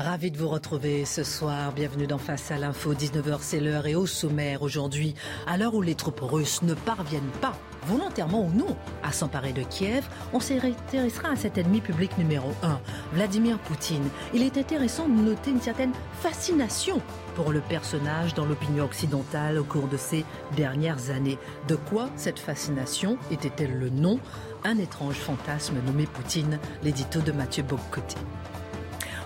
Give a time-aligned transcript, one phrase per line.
[0.00, 1.72] Ravi de vous retrouver ce soir.
[1.72, 2.94] Bienvenue dans Face à l'info.
[2.94, 5.16] 19h, c'est l'heure et au sommaire aujourd'hui,
[5.48, 9.64] à l'heure où les troupes russes ne parviennent pas, volontairement ou non, à s'emparer de
[9.64, 12.78] Kiev, on s'intéressera à cet ennemi public numéro 1,
[13.12, 14.08] Vladimir Poutine.
[14.32, 17.02] Il est intéressant de noter une certaine fascination
[17.34, 20.24] pour le personnage dans l'opinion occidentale au cours de ces
[20.54, 21.38] dernières années.
[21.66, 24.20] De quoi cette fascination était-elle le nom?
[24.62, 28.14] Un étrange fantasme nommé Poutine, l'édito de Mathieu Bobcoté.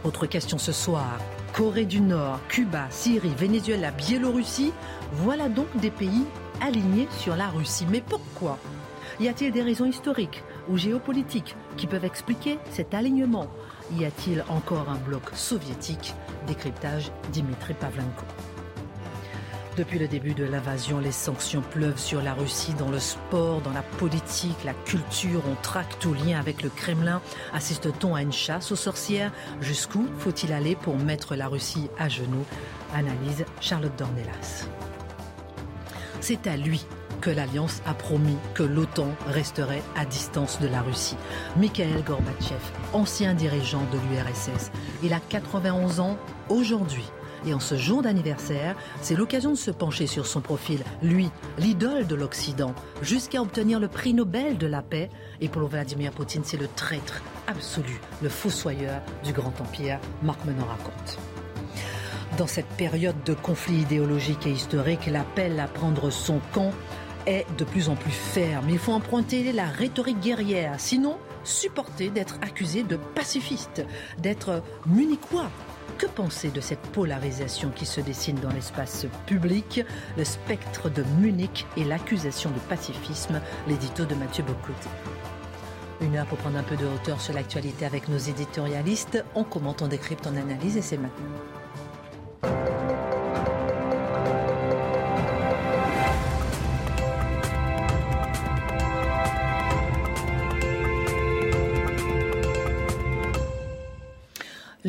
[0.04, 1.20] Autre question ce soir.
[1.52, 4.72] Corée du Nord, Cuba, Syrie, Venezuela, Biélorussie,
[5.12, 6.24] voilà donc des pays
[6.60, 7.86] alignés sur la Russie.
[7.88, 8.58] Mais pourquoi?
[9.20, 13.46] Y a-t-il des raisons historiques ou géopolitiques qui peuvent expliquer cet alignement?
[13.92, 16.14] Y a-t-il encore un bloc soviétique?
[16.48, 18.24] Décryptage Dimitri Pavlenko.
[19.74, 23.72] Depuis le début de l'invasion, les sanctions pleuvent sur la Russie dans le sport, dans
[23.72, 25.40] la politique, la culture.
[25.50, 27.22] On traque tout lien avec le Kremlin.
[27.54, 29.32] Assiste-t-on à une chasse aux sorcières?
[29.62, 32.44] Jusqu'où faut-il aller pour mettre la Russie à genoux?
[32.94, 34.66] Analyse Charlotte Dornelas.
[36.20, 36.84] C'est à lui
[37.22, 41.16] que l'Alliance a promis que l'OTAN resterait à distance de la Russie.
[41.56, 42.60] Mikhail Gorbatchev,
[42.92, 44.70] ancien dirigeant de l'URSS,
[45.02, 46.18] il a 91 ans
[46.50, 47.08] aujourd'hui.
[47.46, 52.06] Et en ce jour d'anniversaire, c'est l'occasion de se pencher sur son profil, lui, l'idole
[52.06, 55.10] de l'Occident, jusqu'à obtenir le prix Nobel de la paix.
[55.40, 59.98] Et pour Vladimir Poutine, c'est le traître absolu, le fossoyeur du grand empire.
[60.22, 61.18] Marc Menon raconte.
[62.38, 66.72] Dans cette période de conflit idéologique et historique, l'appel à prendre son camp
[67.26, 68.70] est de plus en plus ferme.
[68.70, 73.84] Il faut emprunter la rhétorique guerrière, sinon supporter d'être accusé de pacifiste,
[74.18, 75.50] d'être munichois.
[75.98, 79.84] Que penser de cette polarisation qui se dessine dans l'espace public?
[80.16, 84.88] Le spectre de Munich et l'accusation de pacifisme, l'édito de Mathieu Bocoté.
[86.00, 89.24] Une heure pour prendre un peu de hauteur sur l'actualité avec nos éditorialistes.
[89.34, 91.61] On commente, on décrypte, on analyse et c'est maintenant.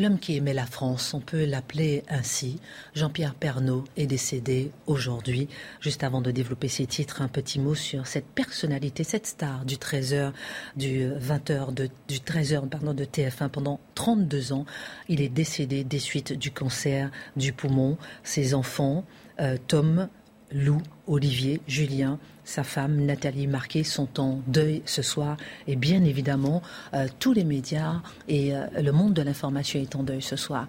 [0.04, 2.60] Qui aimait la France, on peut l'appeler ainsi.
[2.94, 5.48] Jean-Pierre Pernaud est décédé aujourd'hui.
[5.80, 9.76] Juste avant de développer ses titres, un petit mot sur cette personnalité, cette star du
[9.76, 10.32] 13h,
[10.76, 14.66] du 20h, de, du 13h, pardon, de TF1 pendant 32 ans.
[15.08, 17.96] Il est décédé des suites du cancer du poumon.
[18.24, 19.06] Ses enfants,
[19.40, 20.08] euh, Tom,
[20.52, 26.62] Lou, Olivier, Julien, sa femme Nathalie Marquet sont en deuil ce soir et bien évidemment
[26.92, 30.66] euh, tous les médias et euh, le monde de l'information est en deuil ce soir.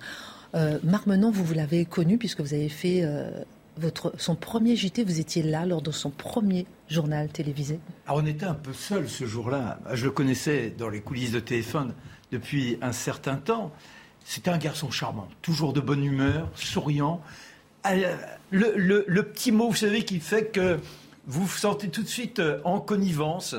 [0.55, 3.29] Euh, Marc Menon, vous, vous l'avez connu puisque vous avez fait euh,
[3.77, 7.79] votre, son premier JT, vous étiez là lors de son premier journal télévisé.
[8.07, 9.79] Alors on était un peu seul ce jour-là.
[9.93, 11.93] Je le connaissais dans les coulisses de téléphone
[12.31, 13.71] depuis un certain temps.
[14.23, 17.21] C'était un garçon charmant, toujours de bonne humeur, souriant.
[18.49, 20.79] Le petit mot, vous savez, qui fait que
[21.27, 23.55] vous vous sentez tout de suite euh, en connivence.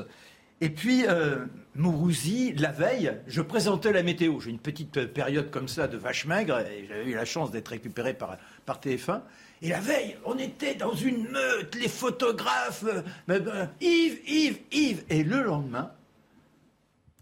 [0.59, 1.45] Et puis, euh,
[1.77, 4.39] Mourouzi, la veille, je présentais la météo.
[4.39, 7.51] J'ai une petite euh, période comme ça de vache maigre, et j'avais eu la chance
[7.51, 9.21] d'être récupéré par, par TF1.
[9.61, 15.03] Et la veille, on était dans une meute, les photographes, euh, euh, Yves, Yves, Yves.
[15.09, 15.91] Et le lendemain,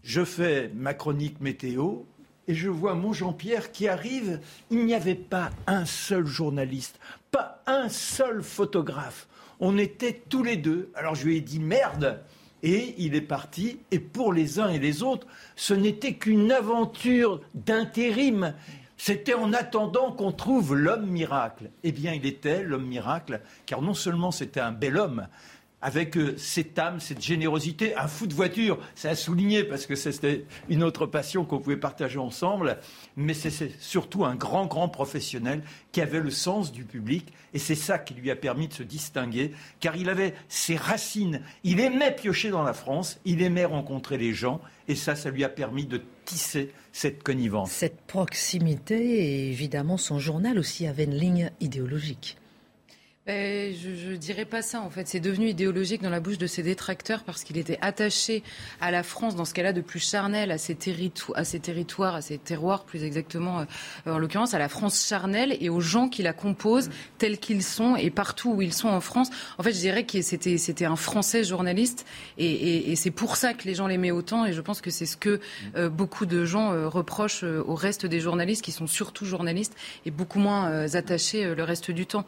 [0.02, 2.04] je fais ma chronique météo
[2.48, 4.40] et je vois mon Jean-Pierre qui arrive.
[4.70, 6.98] Il n'y avait pas un seul journaliste,
[7.30, 9.28] pas un seul photographe.
[9.60, 10.90] On était tous les deux.
[10.94, 12.22] Alors je lui ai dit merde.
[12.62, 13.78] Et il est parti.
[13.90, 18.54] Et pour les uns et les autres, ce n'était qu'une aventure d'intérim.
[18.96, 21.70] C'était en attendant qu'on trouve l'homme miracle.
[21.84, 25.28] Eh bien, il était l'homme miracle, car non seulement c'était un bel homme,
[25.82, 29.94] avec euh, cette âme, cette générosité, un fou de voiture, c'est à souligner parce que
[29.94, 32.78] c'était une autre passion qu'on pouvait partager ensemble,
[33.16, 35.62] mais c'est surtout un grand, grand professionnel
[35.92, 37.32] qui avait le sens du public.
[37.52, 41.42] Et c'est ça qui lui a permis de se distinguer, car il avait ses racines,
[41.62, 44.60] il aimait piocher dans la France, il aimait rencontrer les gens.
[44.88, 47.70] Et ça, ça lui a permis de tisser cette connivence.
[47.70, 52.38] Cette proximité et évidemment son journal aussi avait une ligne idéologique.
[53.26, 55.08] Ben, je, ne dirais pas ça en fait.
[55.08, 58.44] C'est devenu idéologique dans la bouche de ses détracteurs parce qu'il était attaché
[58.80, 62.38] à la France dans ce qu'elle a de plus charnel, à ses, territoires, à ses
[62.38, 63.62] terroirs plus exactement,
[64.06, 66.88] euh, en l'occurrence à la France charnelle et aux gens qui la composent
[67.18, 69.30] tels qu'ils sont et partout où ils sont en France.
[69.58, 72.06] En fait, je dirais que c'était un Français journaliste
[72.38, 75.16] et, c'est pour ça que les gens l'aimaient autant et je pense que c'est ce
[75.16, 75.40] que
[75.74, 79.74] euh, beaucoup de gens euh, reprochent au reste des journalistes qui sont surtout journalistes
[80.04, 82.24] et beaucoup moins attachés le reste du temps.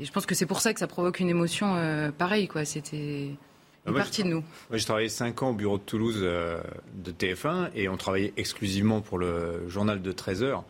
[0.00, 2.48] Et je pense que c'est pour ça que ça provoque une émotion euh, pareille.
[2.48, 2.64] Quoi.
[2.64, 3.30] C'était
[3.86, 4.44] une partie de nous.
[4.70, 6.60] Moi, j'ai travaillé 5 ans au bureau de Toulouse euh,
[6.94, 10.64] de TF1 et on travaillait exclusivement pour le journal de 13 heures.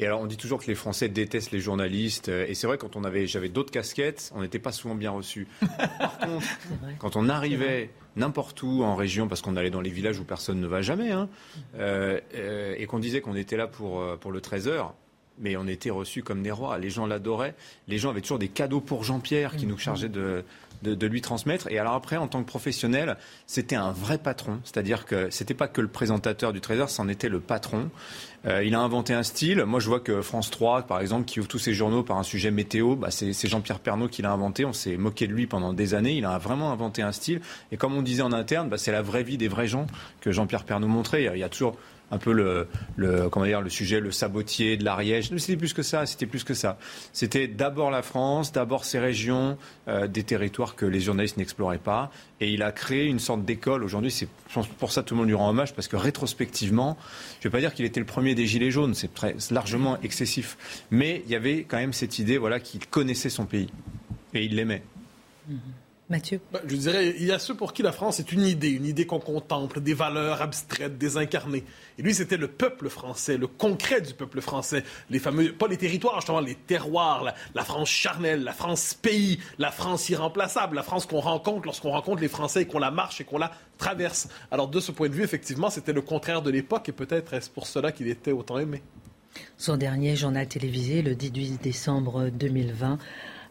[0.00, 2.28] Et alors, on dit toujours que les Français détestent les journalistes.
[2.28, 5.10] Euh, et c'est vrai, quand on avait, j'avais d'autres casquettes, on n'était pas souvent bien
[5.10, 5.46] reçus.
[5.98, 6.46] Par contre,
[6.98, 10.58] quand on arrivait n'importe où en région, parce qu'on allait dans les villages où personne
[10.60, 11.28] ne va jamais, hein,
[11.76, 14.94] et qu'on disait qu'on était là pour, pour le 13 heures,
[15.38, 16.78] mais on était reçus comme des rois.
[16.78, 17.54] Les gens l'adoraient.
[17.88, 20.44] Les gens avaient toujours des cadeaux pour Jean-Pierre qui nous chargeaient de,
[20.82, 21.70] de, lui transmettre.
[21.70, 23.16] Et alors après, en tant que professionnel,
[23.46, 24.60] c'était un vrai patron.
[24.64, 27.90] C'est-à-dire que c'était pas que le présentateur du Trésor, c'en était le patron.
[28.46, 29.64] Euh, il a inventé un style.
[29.64, 32.22] Moi, je vois que France 3, par exemple, qui ouvre tous ses journaux par un
[32.22, 34.64] sujet météo, bah, c'est Jean-Pierre Pernaud qui l'a inventé.
[34.64, 36.16] On s'est moqué de lui pendant des années.
[36.16, 37.40] Il a vraiment inventé un style.
[37.72, 39.86] Et comme on disait en interne, bah, c'est la vraie vie des vrais gens
[40.20, 41.24] que Jean-Pierre Pernaud montrait.
[41.32, 41.76] Il y a toujours
[42.10, 42.68] un peu le,
[43.30, 45.30] comment dire, le sujet, le sabotier de l'Ariège.
[45.36, 46.78] C'était plus que ça, c'était plus que ça.
[47.12, 49.56] C'était d'abord la France, d'abord ces régions,
[49.88, 52.10] euh, des territoires que les journalistes n'exploraient pas.
[52.40, 53.84] Et il a créé une sorte d'école.
[53.84, 54.28] Aujourd'hui, c'est
[54.78, 56.96] pour ça que tout le monde lui rend hommage, parce que rétrospectivement,
[57.40, 59.10] je ne vais pas dire qu'il était le premier des Gilets jaunes, c'est
[59.50, 60.56] largement excessif.
[60.90, 63.70] Mais il y avait quand même cette idée voilà, qu'il connaissait son pays.
[64.34, 64.82] Et il l'aimait.
[65.48, 65.56] Mmh.
[66.10, 66.40] Mathieu?
[66.52, 68.84] Ben, Je dirais, il y a ceux pour qui la France est une idée, une
[68.84, 71.64] idée qu'on contemple, des valeurs abstraites, désincarnées.
[71.98, 74.84] Et lui, c'était le peuple français, le concret du peuple français.
[75.08, 79.70] Les fameux, pas les territoires, justement, les terroirs, la, France charnelle, la France pays, la
[79.70, 83.24] France irremplaçable, la France qu'on rencontre lorsqu'on rencontre les Français et qu'on la marche et
[83.24, 84.28] qu'on la traverse.
[84.50, 87.48] Alors, de ce point de vue, effectivement, c'était le contraire de l'époque et peut-être est-ce
[87.48, 88.82] pour cela qu'il était autant aimé?
[89.56, 92.98] Son dernier journal télévisé, le 18 décembre 2020,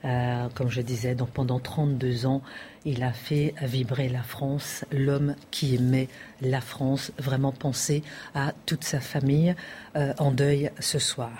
[0.05, 2.41] euh, comme je disais, pendant 32 ans,
[2.85, 6.09] il a fait vibrer la France, l'homme qui aimait
[6.41, 8.03] la France, vraiment penser
[8.35, 9.55] à toute sa famille
[9.95, 11.31] euh, en deuil ce soir.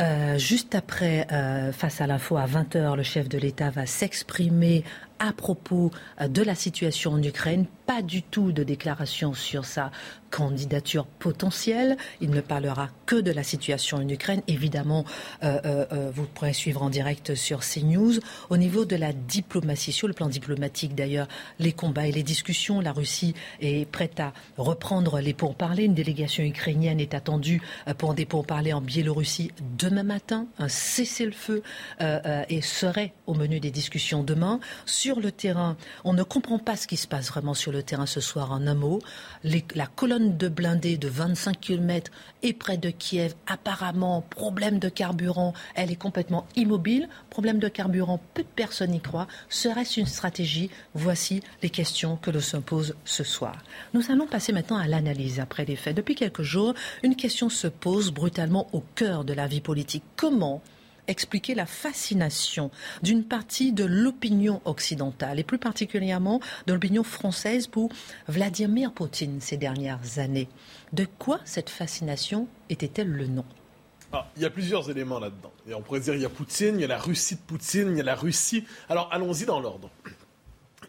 [0.00, 1.26] Euh, juste après,
[1.72, 4.84] face à l'info, à 20h, le chef de l'État va s'exprimer
[5.18, 5.90] à propos
[6.20, 7.66] de la situation en Ukraine.
[7.86, 9.90] Pas du tout de déclaration sur sa
[10.34, 11.96] candidature potentielle.
[12.20, 14.42] Il ne parlera que de la situation en Ukraine.
[14.48, 15.04] Évidemment,
[15.44, 18.14] euh, euh, euh, vous pourrez suivre en direct sur CNews.
[18.50, 21.28] Au niveau de la diplomatie, sur le plan diplomatique d'ailleurs,
[21.60, 25.84] les combats et les discussions, la Russie est prête à reprendre les pourparlers.
[25.84, 27.62] Une délégation ukrainienne est attendue
[27.98, 30.46] pour des pourparlers en Biélorussie demain matin.
[30.58, 31.62] Un cessez-le-feu
[32.48, 34.58] et serait au menu des discussions demain.
[35.12, 38.20] Le terrain, on ne comprend pas ce qui se passe vraiment sur le terrain ce
[38.20, 39.00] soir en un mot.
[39.42, 42.10] la colonne de blindés de 25 km
[42.42, 43.34] et près de Kiev.
[43.46, 47.08] Apparemment, problème de carburant, elle est complètement immobile.
[47.28, 49.28] Problème de carburant, peu de personnes y croient.
[49.48, 50.70] Serait-ce une stratégie?
[50.94, 53.62] Voici les questions que l'on se pose ce soir.
[53.92, 55.96] Nous allons passer maintenant à l'analyse après les faits.
[55.96, 60.04] Depuis quelques jours, une question se pose brutalement au cœur de la vie politique.
[60.16, 60.62] Comment
[61.08, 62.70] expliquer la fascination
[63.02, 67.90] d'une partie de l'opinion occidentale et plus particulièrement de l'opinion française pour
[68.28, 70.48] Vladimir Poutine ces dernières années.
[70.92, 73.44] De quoi cette fascination était-elle le nom?
[74.12, 75.52] Ah, il y a plusieurs éléments là-dedans.
[75.68, 77.88] Et on pourrait dire il y a Poutine, il y a la Russie de Poutine,
[77.90, 78.64] il y a la Russie.
[78.88, 79.90] Alors allons-y dans l'ordre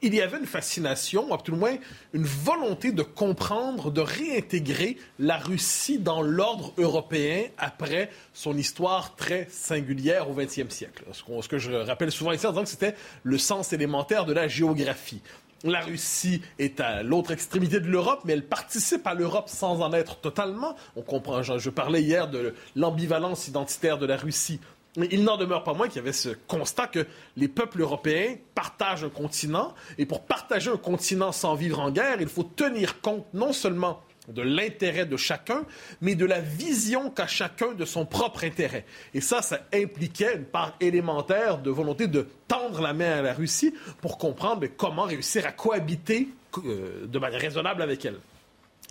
[0.02, 1.78] il y avait une fascination, ou tout le moins
[2.14, 9.48] une volonté de comprendre, de réintégrer la Russie dans l'ordre européen après son histoire très
[9.50, 11.04] singulière au XXe siècle.
[11.12, 14.48] Ce, que je rappelle souvent ici en disant que c'était le sens élémentaire de la
[14.48, 15.22] géographie.
[15.64, 19.94] La Russie est à l'autre extrémité de l'Europe, mais elle participe à l'Europe sans en
[19.94, 20.76] être totalement.
[20.96, 24.60] On comprend, je parlais hier de l'ambivalence identitaire de la Russie
[24.98, 29.04] il n'en demeure pas moins qu'il y avait ce constat que les peuples européens partagent
[29.04, 33.26] un continent, et pour partager un continent sans vivre en guerre, il faut tenir compte
[33.34, 35.66] non seulement de l'intérêt de chacun,
[36.02, 38.86] mais de la vision qu'a chacun de son propre intérêt.
[39.14, 43.34] Et ça, ça impliquait une part élémentaire de volonté de tendre la main à la
[43.34, 46.30] Russie pour comprendre comment réussir à cohabiter
[46.66, 48.18] euh, de manière raisonnable avec elle.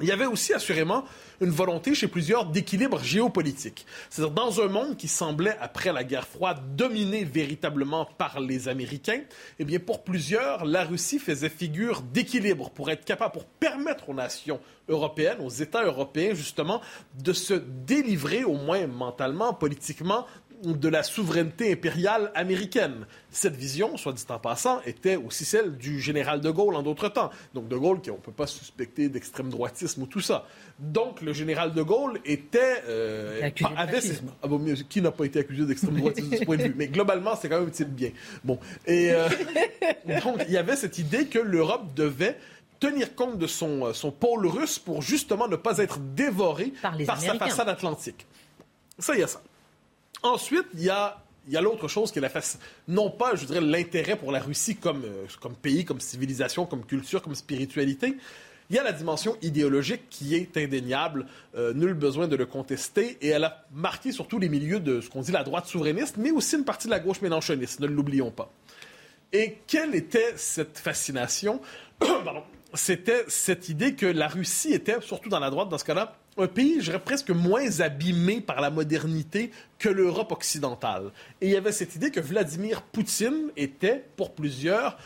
[0.00, 1.04] Il y avait aussi assurément
[1.40, 3.86] une volonté chez plusieurs d'équilibre géopolitique.
[4.10, 9.20] C'est-à-dire dans un monde qui semblait, après la guerre froide, dominé véritablement par les Américains,
[9.60, 14.14] eh bien pour plusieurs, la Russie faisait figure d'équilibre pour être capable, pour permettre aux
[14.14, 14.58] nations
[14.88, 16.80] européennes, aux États européens justement,
[17.22, 20.26] de se délivrer, au moins mentalement, politiquement,
[20.62, 23.06] de la souveraineté impériale américaine.
[23.30, 27.08] Cette vision, soit dit en passant, était aussi celle du général de Gaulle en d'autres
[27.08, 27.30] temps.
[27.52, 30.46] Donc de Gaulle, qui on ne peut pas suspecter d'extrême droitisme ou tout ça.
[30.78, 32.82] Donc le général de Gaulle était...
[32.88, 34.00] Euh, avait
[34.42, 34.48] ah
[34.88, 36.74] qui n'a pas été accusé d'extrême droitisme de ce point de vue?
[36.76, 38.10] Mais globalement, c'est quand même un type bien.
[38.42, 38.58] Bon.
[38.86, 39.28] Et euh,
[40.24, 42.38] donc il y avait cette idée que l'Europe devait
[42.80, 46.96] tenir compte de son, euh, son pôle russe pour justement ne pas être dévoré par,
[47.06, 48.26] par sa façade atlantique.
[48.98, 49.42] Ça, il y a ça.
[50.24, 51.20] Ensuite, il y a,
[51.60, 52.30] l'autre chose qui est la
[52.88, 56.82] non pas, je dirais, l'intérêt pour la Russie comme, euh, comme pays, comme civilisation, comme
[56.86, 58.16] culture, comme spiritualité.
[58.70, 61.26] Il y a la dimension idéologique qui est indéniable,
[61.56, 65.10] euh, nul besoin de le contester, et elle a marqué surtout les milieux de ce
[65.10, 68.30] qu'on dit la droite souverainiste, mais aussi une partie de la gauche mélanchoniste, ne l'oublions
[68.30, 68.50] pas.
[69.34, 71.60] Et quelle était cette fascination?
[72.72, 76.46] C'était cette idée que la Russie était, surtout dans la droite dans ce cas-là, un
[76.46, 81.10] pays, je dirais, presque moins abîmé par la modernité que l'Europe occidentale.
[81.40, 84.98] Et il y avait cette idée que Vladimir Poutine était, pour plusieurs,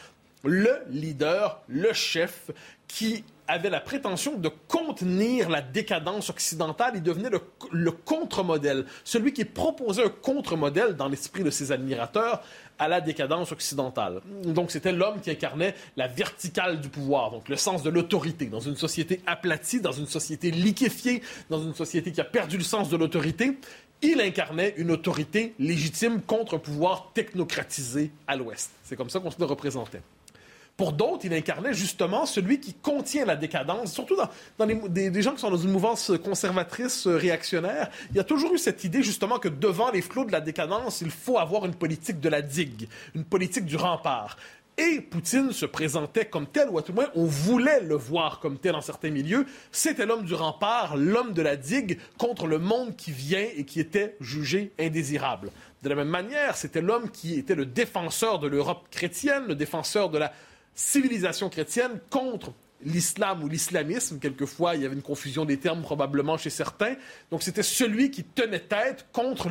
[0.44, 2.50] le leader, le chef
[2.86, 7.40] qui avait la prétention de contenir la décadence occidentale et devenait le,
[7.72, 12.42] le contre-modèle, celui qui proposait un contre-modèle dans l'esprit de ses admirateurs
[12.78, 14.20] à la décadence occidentale.
[14.44, 18.46] Donc c'était l'homme qui incarnait la verticale du pouvoir, donc le sens de l'autorité.
[18.46, 22.64] Dans une société aplatie, dans une société liquéfiée, dans une société qui a perdu le
[22.64, 23.58] sens de l'autorité,
[24.02, 28.70] il incarnait une autorité légitime contre un pouvoir technocratisé à l'Ouest.
[28.84, 30.02] C'est comme ça qu'on se le représentait.
[30.78, 35.32] Pour d'autres, il incarnait justement celui qui contient la décadence, surtout dans, les, des, gens
[35.32, 37.90] qui sont dans une mouvance conservatrice euh, réactionnaire.
[38.10, 41.00] Il y a toujours eu cette idée justement que devant les flots de la décadence,
[41.00, 44.36] il faut avoir une politique de la digue, une politique du rempart.
[44.76, 48.38] Et Poutine se présentait comme tel, ou à tout le moins, on voulait le voir
[48.38, 49.46] comme tel dans certains milieux.
[49.72, 53.80] C'était l'homme du rempart, l'homme de la digue contre le monde qui vient et qui
[53.80, 55.50] était jugé indésirable.
[55.82, 60.10] De la même manière, c'était l'homme qui était le défenseur de l'Europe chrétienne, le défenseur
[60.10, 60.32] de la
[60.78, 62.52] civilisation chrétienne contre
[62.84, 64.18] l'islam ou l'islamisme.
[64.18, 66.94] Quelquefois, il y avait une confusion des termes probablement chez certains.
[67.30, 69.48] Donc c'était celui qui tenait tête contre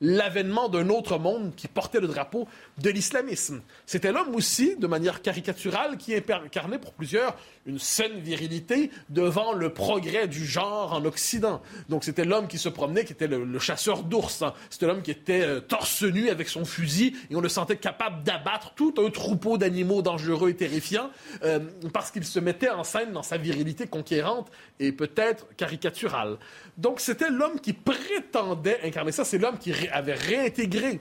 [0.00, 2.46] l'avènement d'un autre monde qui portait le drapeau
[2.78, 3.62] de l'islamisme.
[3.86, 9.72] C'était l'homme aussi, de manière caricaturale, qui incarnait pour plusieurs une saine virilité devant le
[9.72, 11.62] progrès du genre en Occident.
[11.88, 14.42] Donc c'était l'homme qui se promenait, qui était le, chasseur d'ours.
[14.42, 14.52] Hein.
[14.70, 18.22] C'était l'homme qui était euh, torse nu avec son fusil et on le sentait capable
[18.22, 21.10] d'abattre tout un troupeau d'animaux dangereux et terrifiants
[21.42, 21.58] euh,
[21.92, 26.38] parce qu'il se mettait en scène dans sa virilité conquérante et peut-être caricaturale.
[26.76, 29.24] Donc c'était l'homme qui prétendait incarner ça.
[29.24, 31.00] C'est l'homme qui avait réintégré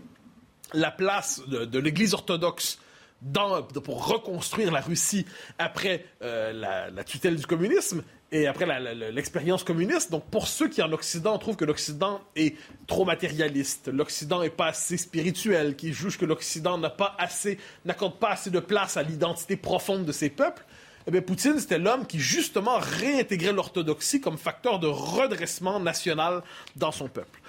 [0.74, 2.80] la place de, l'Église orthodoxe
[3.84, 5.26] pour reconstruire la Russie
[5.58, 8.66] après euh, la, tutelle du communisme et après
[9.12, 10.12] l'expérience communiste.
[10.12, 12.56] Donc, pour ceux qui en Occident trouvent que l'Occident est
[12.88, 18.20] trop matérialiste, l'Occident est pas assez spirituel, qui jugent que l'Occident n'a pas assez, n'accorde
[18.20, 20.66] pas assez de place à l'identité profonde de ses peuples,
[21.08, 26.42] eh bien, Poutine, c'était l'homme qui, justement, réintégrait l'orthodoxie comme facteur de redressement national
[26.76, 27.40] dans son peuple.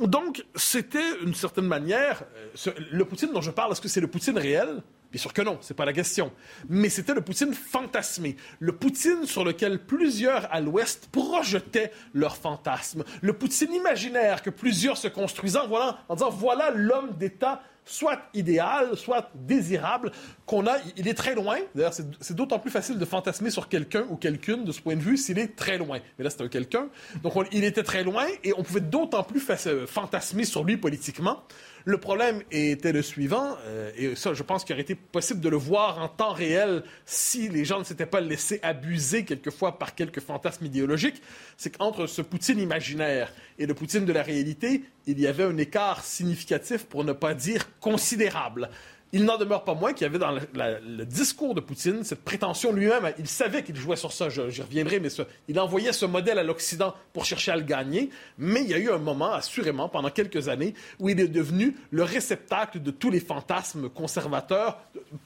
[0.00, 2.24] Donc, c'était une certaine manière,
[2.66, 4.82] euh, le Poutine dont je parle, est-ce que c'est le Poutine réel?
[5.12, 6.32] Bien sûr que non, c'est pas la question.
[6.68, 13.04] Mais c'était le Poutine fantasmé, le Poutine sur lequel plusieurs à l'Ouest projetaient leurs fantasmes,
[13.22, 19.30] le Poutine imaginaire que plusieurs se construisaient en disant voilà l'homme d'État soit idéal, soit
[19.34, 20.10] désirable,
[20.46, 21.56] qu'on a, il est très loin.
[21.74, 25.00] D'ailleurs, c'est d'autant plus facile de fantasmer sur quelqu'un ou quelqu'une de ce point de
[25.00, 26.00] vue s'il est très loin.
[26.18, 26.88] Mais là, c'est un quelqu'un.
[27.22, 31.44] Donc, il était très loin et on pouvait d'autant plus euh, fantasmer sur lui politiquement
[31.84, 35.48] le problème était le suivant, euh, et ça, je pense qu'il aurait été possible de
[35.50, 39.94] le voir en temps réel si les gens ne s'étaient pas laissés abuser quelquefois par
[39.94, 41.20] quelques fantasmes idéologiques,
[41.58, 45.58] c'est qu'entre ce Poutine imaginaire et le Poutine de la réalité, il y avait un
[45.58, 48.70] écart significatif, pour ne pas dire considérable.
[49.12, 52.72] Il n'en demeure pas moins qu'il y avait dans le, discours de Poutine cette prétention
[52.72, 53.12] lui-même.
[53.18, 55.08] Il savait qu'il jouait sur ça, j'y reviendrai, mais
[55.46, 58.10] il envoyait ce modèle à l'Occident pour chercher à le gagner.
[58.38, 61.76] Mais il y a eu un moment, assurément, pendant quelques années, où il est devenu
[61.92, 64.80] le réceptacle de tous les fantasmes conservateurs,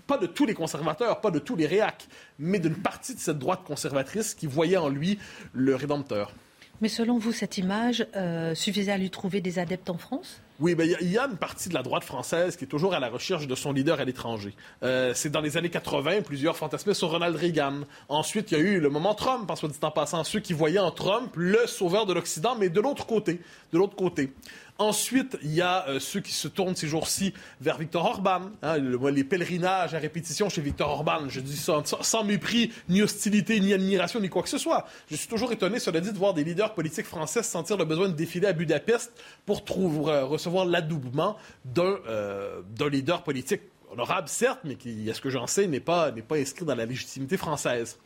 [0.06, 2.08] pas de tous les conservateurs, pas de tous les réacs,
[2.38, 5.18] mais d'une partie de cette droite conservatrice qui voyait en lui
[5.54, 6.32] le rédempteur.
[6.80, 10.40] Mais selon vous, cette image euh, suffisait à lui trouver des adeptes en France?
[10.60, 12.98] Oui, ben, il y a une partie de la droite française qui est toujours à
[12.98, 14.54] la recherche de son leader à l'étranger.
[14.82, 17.82] Euh, c'est dans les années 80, plusieurs fantasmaient sur Ronald Reagan.
[18.08, 20.80] Ensuite, il y a eu le moment Trump, en dit en passant, ceux qui voyaient
[20.80, 23.40] en Trump le sauveur de l'Occident, mais de l'autre côté.
[23.72, 24.32] De l'autre côté.
[24.80, 28.42] Ensuite, il y a euh, ceux qui se tournent ces jours-ci vers Victor Orban.
[28.62, 31.28] Hein, les pèlerinages à répétition chez Victor Orban.
[31.28, 34.86] Je dis ça sans, mépris, ni hostilité, ni admiration, ni quoi que ce soit.
[35.10, 38.08] Je suis toujours étonné, cela dit, de voir des leaders politiques français sentir le besoin
[38.08, 39.12] de défiler à Budapest
[39.44, 45.20] pour trouver, euh, recevoir l'adoubement d'un euh, leader politique honorable, certes, mais qui, à ce
[45.20, 47.98] que j'en sais, n'est pas, inscrit dans la légitimité française.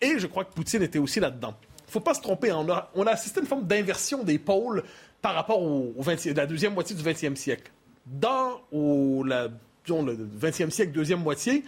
[0.00, 1.56] Et je crois que Poutine était aussi là-dedans.
[1.80, 4.82] Il ne faut pas se tromper, on a assisté à une forme d'inversion des pôles
[5.22, 5.94] par rapport au,
[6.34, 7.70] la deuxième moitié du 20e siècle.
[8.04, 8.60] Dans
[9.24, 9.48] la,
[9.88, 11.62] le 20e siècle, deuxième moitié,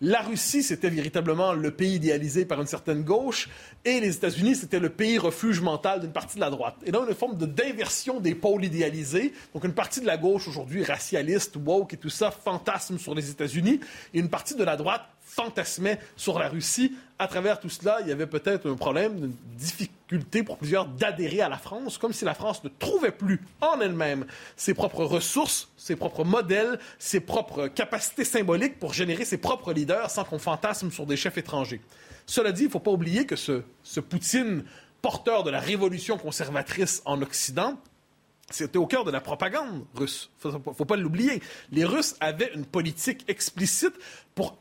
[0.00, 3.48] la Russie, c'était véritablement le pays idéalisé par une certaine gauche,
[3.84, 6.76] et les États-Unis, c'était le pays refuge mental d'une partie de la droite.
[6.84, 9.32] Et donc, une forme de d'inversion des pôles idéalisés.
[9.52, 13.30] Donc, une partie de la gauche aujourd'hui, racialiste, woke et tout ça, fantasme sur les
[13.30, 13.80] États-Unis,
[14.12, 15.02] et une partie de la droite
[15.34, 16.94] fantasmait sur la Russie.
[17.18, 21.40] À travers tout cela, il y avait peut-être un problème, une difficulté pour plusieurs d'adhérer
[21.40, 24.26] à la France, comme si la France ne trouvait plus en elle-même
[24.56, 30.10] ses propres ressources, ses propres modèles, ses propres capacités symboliques pour générer ses propres leaders
[30.10, 31.80] sans qu'on fantasme sur des chefs étrangers.
[32.26, 33.62] Cela dit, il ne faut pas oublier que ce,
[34.00, 34.64] Poutine,
[35.02, 37.78] porteur de la révolution conservatrice en Occident,
[38.50, 40.30] c'était au cœur de la propagande russe.
[40.38, 41.42] Faut, faut pas l'oublier.
[41.72, 43.94] Les Russes avaient une politique explicite
[44.34, 44.58] pour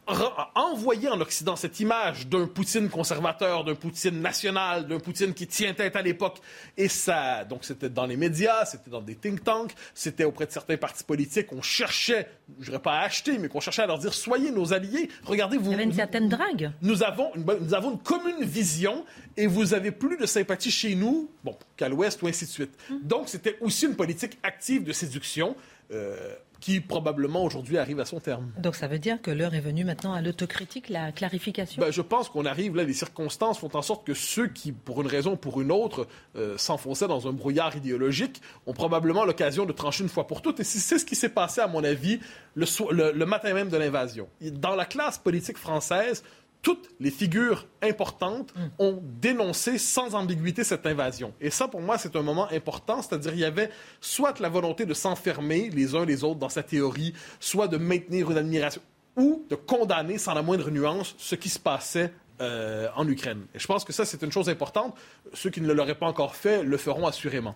[0.54, 5.74] envoyer en Occident cette image d'un Poutine conservateur, d'un Poutine national, d'un Poutine qui tient
[5.74, 6.38] tête à l'époque.
[6.78, 10.52] Et ça, donc c'était dans les médias, c'était dans des think tanks, c'était auprès de
[10.52, 11.52] certains partis politiques.
[11.54, 12.28] On cherchait,
[12.60, 15.10] je dirais pas à acheter, mais qu'on cherchait à leur dire soyez nos alliés.
[15.24, 15.72] Regardez, vous.
[15.72, 16.72] Il y avait une certaine drague.
[16.84, 19.06] Nous avons une, nous avons une commune vision
[19.38, 22.78] et vous avez plus de sympathie chez nous, bon, qu'à l'Ouest ou ainsi de suite.
[22.92, 23.00] Hum.
[23.02, 25.56] Donc c'était aussi une politique active de séduction.
[25.92, 28.54] Euh, qui probablement aujourd'hui arrive à son terme.
[28.58, 31.82] Donc ça veut dire que l'heure est venue maintenant à l'autocritique, la clarification?
[31.82, 35.02] Ben, Je pense qu'on arrive là, les circonstances font en sorte que ceux qui, pour
[35.02, 39.66] une raison ou pour une autre, euh, s'enfonçaient dans un brouillard idéologique ont probablement l'occasion
[39.66, 40.62] de trancher une fois pour toutes.
[40.62, 42.22] Et c'est ce qui s'est passé, à mon avis,
[42.56, 44.30] le matin même de l'invasion.
[44.40, 46.24] Dans la classe politique française,
[46.64, 48.60] toutes les figures importantes mm.
[48.80, 51.34] ont dénoncé sans ambiguïté cette invasion.
[51.40, 53.70] Et ça, pour moi, c'est un moment important, c'est-à-dire il y avait
[54.02, 58.32] soit la volonté de s'enfermer les uns les autres dans sa théorie, soit de maintenir
[58.32, 58.82] une admiration,
[59.18, 63.46] ou de condamner sans la moindre nuance ce qui se passait euh, en Ukraine.
[63.54, 64.96] Et je pense que ça, c'est une chose importante.
[65.34, 67.56] Ceux qui ne l'auraient pas encore fait le feront assurément.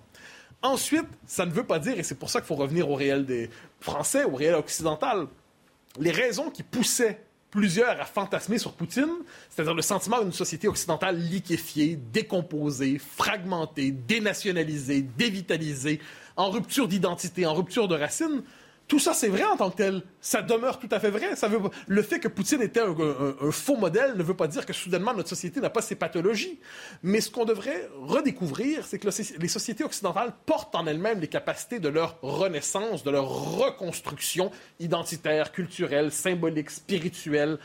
[0.62, 3.26] Ensuite, ça ne veut pas dire, et c'est pour ça qu'il faut revenir au réel
[3.26, 5.28] des Français, au réel occidental,
[6.00, 7.24] les raisons qui poussaient
[7.58, 9.10] plusieurs à fantasmer sur Poutine,
[9.50, 16.00] c'est-à-dire le sentiment d'une société occidentale liquéfiée, décomposée, fragmentée, dénationalisée, dévitalisée,
[16.36, 18.44] en rupture d'identité, en rupture de racines,
[18.88, 20.02] tout ça, c'est vrai en tant que tel.
[20.22, 21.36] Ça demeure tout à fait vrai.
[21.36, 21.60] Ça veut...
[21.88, 22.96] Le fait que Poutine était un,
[23.52, 26.58] faux modèle ne veut pas dire que soudainement notre société n'a pas ses pathologies.
[27.04, 31.80] Mais ce qu'on devrait redécouvrir, c'est que les sociétés occidentales portent en elles-mêmes les capacités
[31.80, 37.60] de leur renaissance, de leur reconstruction identitaire, culturelle, symbolique, spirituelle,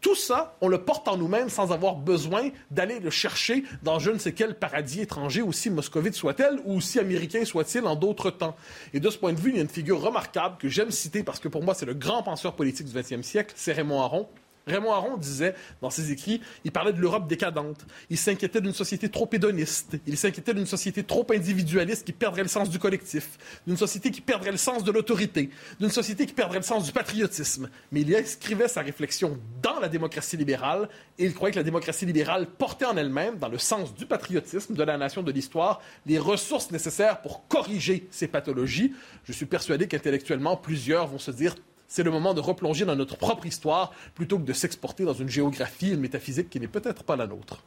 [0.00, 4.10] tout ça, on le porte en nous-mêmes sans avoir besoin d'aller le chercher dans je
[4.10, 8.56] ne sais quel paradis étranger, aussi moscovite soit-elle, ou aussi américain soit-il en d'autres temps.
[8.94, 11.22] Et de ce point de vue, il y a une figure remarquable que j'aime citer
[11.22, 14.28] parce que pour moi, c'est le grand penseur politique du XXe siècle, c'est Raymond Aron,
[14.68, 17.86] Raymond Aron disait dans ses écrits, il parlait de l'Europe décadente.
[18.10, 19.96] Il s'inquiétait d'une société trop hédoniste.
[20.06, 24.20] Il s'inquiétait d'une société trop individualiste qui perdrait le sens du collectif, d'une société qui
[24.20, 25.50] perdrait le sens de l'autorité,
[25.80, 27.68] d'une société qui perdrait le sens du patriotisme.
[27.92, 32.06] Mais il inscrivait sa réflexion dans la démocratie libérale et il croyait que la démocratie
[32.06, 36.18] libérale portait en elle-même, dans le sens du patriotisme, de la nation, de l'histoire, les
[36.18, 38.92] ressources nécessaires pour corriger ces pathologies.
[39.24, 41.54] Je suis persuadé qu'intellectuellement, plusieurs vont se dire
[41.88, 45.28] c'est le moment de replonger dans notre propre histoire plutôt que de s'exporter dans une
[45.28, 47.64] géographie, une métaphysique qui n'est peut-être pas la nôtre.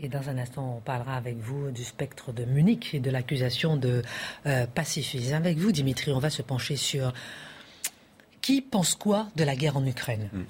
[0.00, 3.76] Et dans un instant, on parlera avec vous du spectre de Munich et de l'accusation
[3.76, 4.02] de
[4.46, 5.34] euh, pacifisme.
[5.34, 7.12] Avec vous, Dimitri, on va se pencher sur
[8.40, 10.30] qui pense quoi de la guerre en Ukraine.
[10.32, 10.44] Hmm.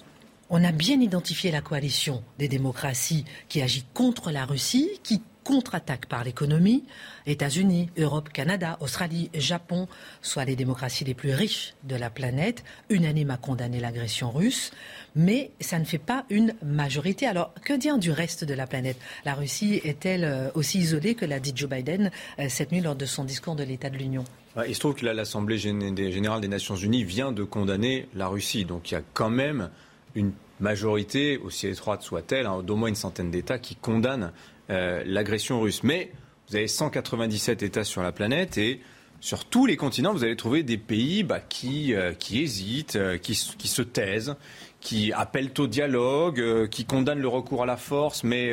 [0.51, 6.05] On a bien identifié la coalition des démocraties qui agit contre la Russie, qui contre-attaque
[6.05, 6.85] par l'économie.
[7.25, 9.89] États-Unis, Europe, Canada, Australie, Japon,
[10.21, 14.73] soit les démocraties les plus riches de la planète, unanime à condamner l'agression russe.
[15.17, 17.27] Mais ça ne fait pas une majorité.
[17.27, 18.99] Alors, que dire du reste de la planète?
[19.25, 22.95] La Russie est-elle euh, aussi isolée que l'a dit Joe Biden euh, cette nuit lors
[22.95, 24.25] de son discours de l'État de l'Union?
[24.67, 28.67] Il se trouve que l'Assemblée générale des Nations Unies vient de condamner la Russie.
[28.67, 29.71] Donc il y a quand même
[30.15, 34.33] une majorité, aussi étroite soit-elle, hein, d'au moins une centaine d'États qui condamnent
[34.71, 35.83] euh, l'agression russe.
[35.83, 36.13] Mais
[36.49, 38.81] vous avez 197 États sur la planète et
[39.21, 43.19] sur tous les continents, vous allez trouver des pays bah, qui, euh, qui hésitent, euh,
[43.19, 44.37] qui, se taisent,
[44.81, 48.53] qui appellent au dialogue, euh, qui condamnent le recours à la force, mais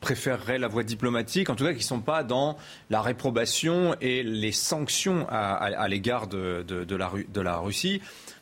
[0.00, 2.56] préféreraient la voie diplomatique, en tout cas qui ne sont pas dans
[2.88, 8.00] la réprobation et les sanctions à, à, l'égard de, de, de la Russie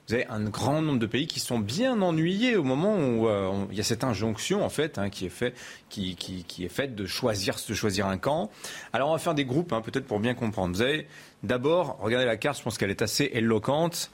[0.08, 3.66] vous avez un grand nombre de pays qui sont bien ennuyés au moment où euh,
[3.70, 5.54] il y a cette injonction en fait hein, qui est faite
[5.90, 8.50] qui, qui, qui, est de choisir de choisir un camp.
[8.94, 10.74] Alors on va faire des groupes hein, peut-être pour bien comprendre.
[10.74, 11.06] Vous avez
[11.42, 14.10] d'abord regardez la carte, je pense qu'elle est assez éloquente.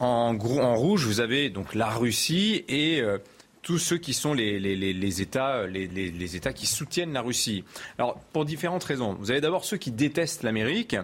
[0.00, 3.18] En, en, rouge, vous avez donc la Russie et euh,
[3.64, 7.64] tous ceux qui sont les, les, les, États, les, États qui soutiennent la Russie.
[7.98, 9.16] Alors, pour différentes raisons.
[9.18, 10.96] Vous avez d'abord ceux qui détestent l'Amérique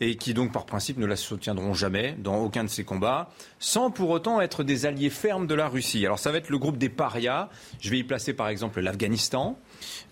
[0.00, 3.92] et qui, donc, par principe, ne la soutiendront jamais dans aucun de ces combats, sans
[3.92, 6.04] pour autant être des alliés fermes de la Russie.
[6.04, 7.48] Alors, ça va être le groupe des parias.
[7.80, 9.56] Je vais y placer, par exemple, l'Afghanistan.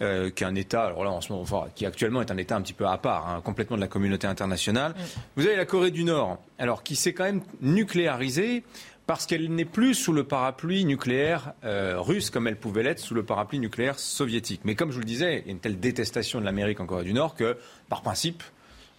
[0.01, 2.39] Euh, qui est un État, alors là en ce moment, enfin, qui actuellement est un
[2.39, 4.95] État un petit peu à part, hein, complètement de la communauté internationale.
[5.37, 8.65] Vous avez la Corée du Nord, alors qui s'est quand même nucléarisée
[9.09, 13.15] parce qu'elle n'est plus sous le parapluie nucléaire euh, russe comme elle pouvait l'être sous
[13.15, 14.61] le parapluie nucléaire soviétique.
[14.65, 16.85] Mais comme je vous le disais, il y a une telle détestation de l'Amérique en
[16.85, 17.57] Corée du Nord que,
[17.89, 18.43] par principe,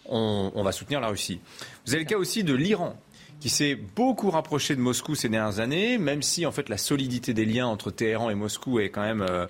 [0.05, 1.39] on, va soutenir la Russie.
[1.85, 2.99] Vous avez le cas aussi de l'Iran
[3.39, 7.35] qui s'est beaucoup rapproché de Moscou ces dernières années, même si en fait la solidité
[7.35, 9.47] des liens entre Téhéran et Moscou euh,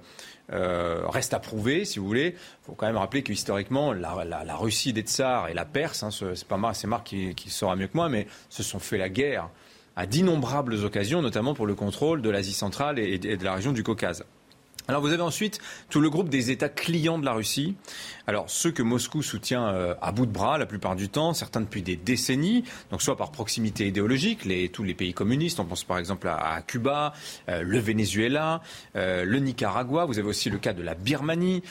[0.52, 2.36] euh, reste à prouver, si vous voulez.
[2.36, 6.04] Il faut quand même rappeler que historiquement, la, la, Russie des tsars et la Perse,
[6.04, 8.80] hein, c'est pas Marc, c'est Marc qui, qui saura mieux que moi, mais se sont
[8.80, 9.50] fait la guerre
[10.00, 13.84] à d'innombrables occasions, notamment pour le contrôle de l'Asie centrale et de la région du
[13.84, 14.24] Caucase.
[14.88, 15.60] Alors vous avez ensuite
[15.90, 17.76] tout le groupe des États clients de la Russie.
[18.26, 21.60] Alors ceux que Moscou soutient euh, à bout de bras la plupart du temps, certains
[21.62, 26.00] depuis des décennies, donc soit par proximité idéologique, tous les pays communistes, on pense par
[26.00, 27.14] exemple à, Cuba,
[27.50, 28.62] euh, le Venezuela,
[28.96, 31.62] euh, le Nicaragua, vous avez aussi le cas de la Birmanie,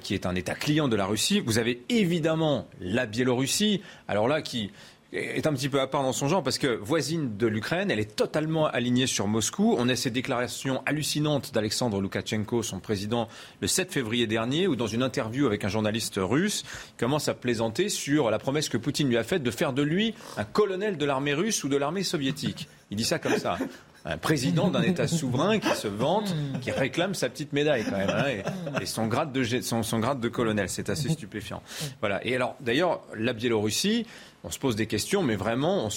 [0.00, 1.40] qui est un État client de la Russie.
[1.40, 4.72] Vous avez évidemment la Biélorussie, alors là qui
[5.14, 8.00] est un petit peu à part dans son genre parce que voisine de l'Ukraine, elle
[8.00, 9.76] est totalement alignée sur Moscou.
[9.78, 13.28] On a ces déclarations hallucinantes d'Alexandre Loukachenko, son président,
[13.60, 16.64] le 7 février dernier, où dans une interview avec un journaliste russe,
[16.96, 19.82] il commence à plaisanter sur la promesse que Poutine lui a faite de faire de
[19.82, 22.68] lui un colonel de l'armée russe ou de l'armée soviétique.
[22.90, 23.58] Il dit ça comme ça
[24.04, 28.10] un président d'un État souverain qui se vante, qui réclame sa petite médaille quand même,
[28.10, 30.68] hein, et, son, grade de, son, son grade de colonel.
[30.68, 31.62] C'est assez stupéfiant.
[32.00, 32.24] Voilà.
[32.26, 34.06] Et alors, d'ailleurs, la Biélorussie,
[34.44, 35.88] on se pose des questions, mais vraiment,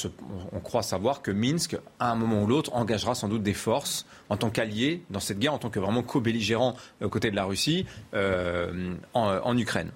[0.53, 4.05] on, croit savoir que Minsk, à un moment ou l'autre, engagera sans doute des forces
[4.29, 7.43] en tant qu'allié dans cette guerre, en tant que vraiment co-belligérant aux côtés de la
[7.43, 9.91] Russie euh, en, Ukraine.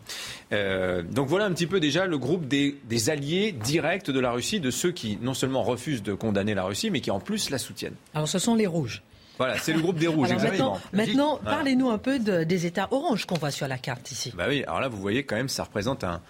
[0.51, 2.75] Euh, donc voilà un petit peu déjà le groupe des,
[3.09, 6.91] alliés directs de la Russie, de ceux qui non seulement refusent de condamner la Russie,
[6.91, 7.95] mais qui en plus la soutiennent.
[8.13, 9.01] Alors ce sont les rouges.
[9.37, 10.29] Voilà, c'est le groupe des rouges.
[10.29, 10.79] exactement.
[10.91, 14.33] Maintenant, parlez-nous un peu des États oranges qu'on voit sur la carte ici.
[14.35, 16.21] Bah oui, alors là, vous voyez quand même, ça représente un,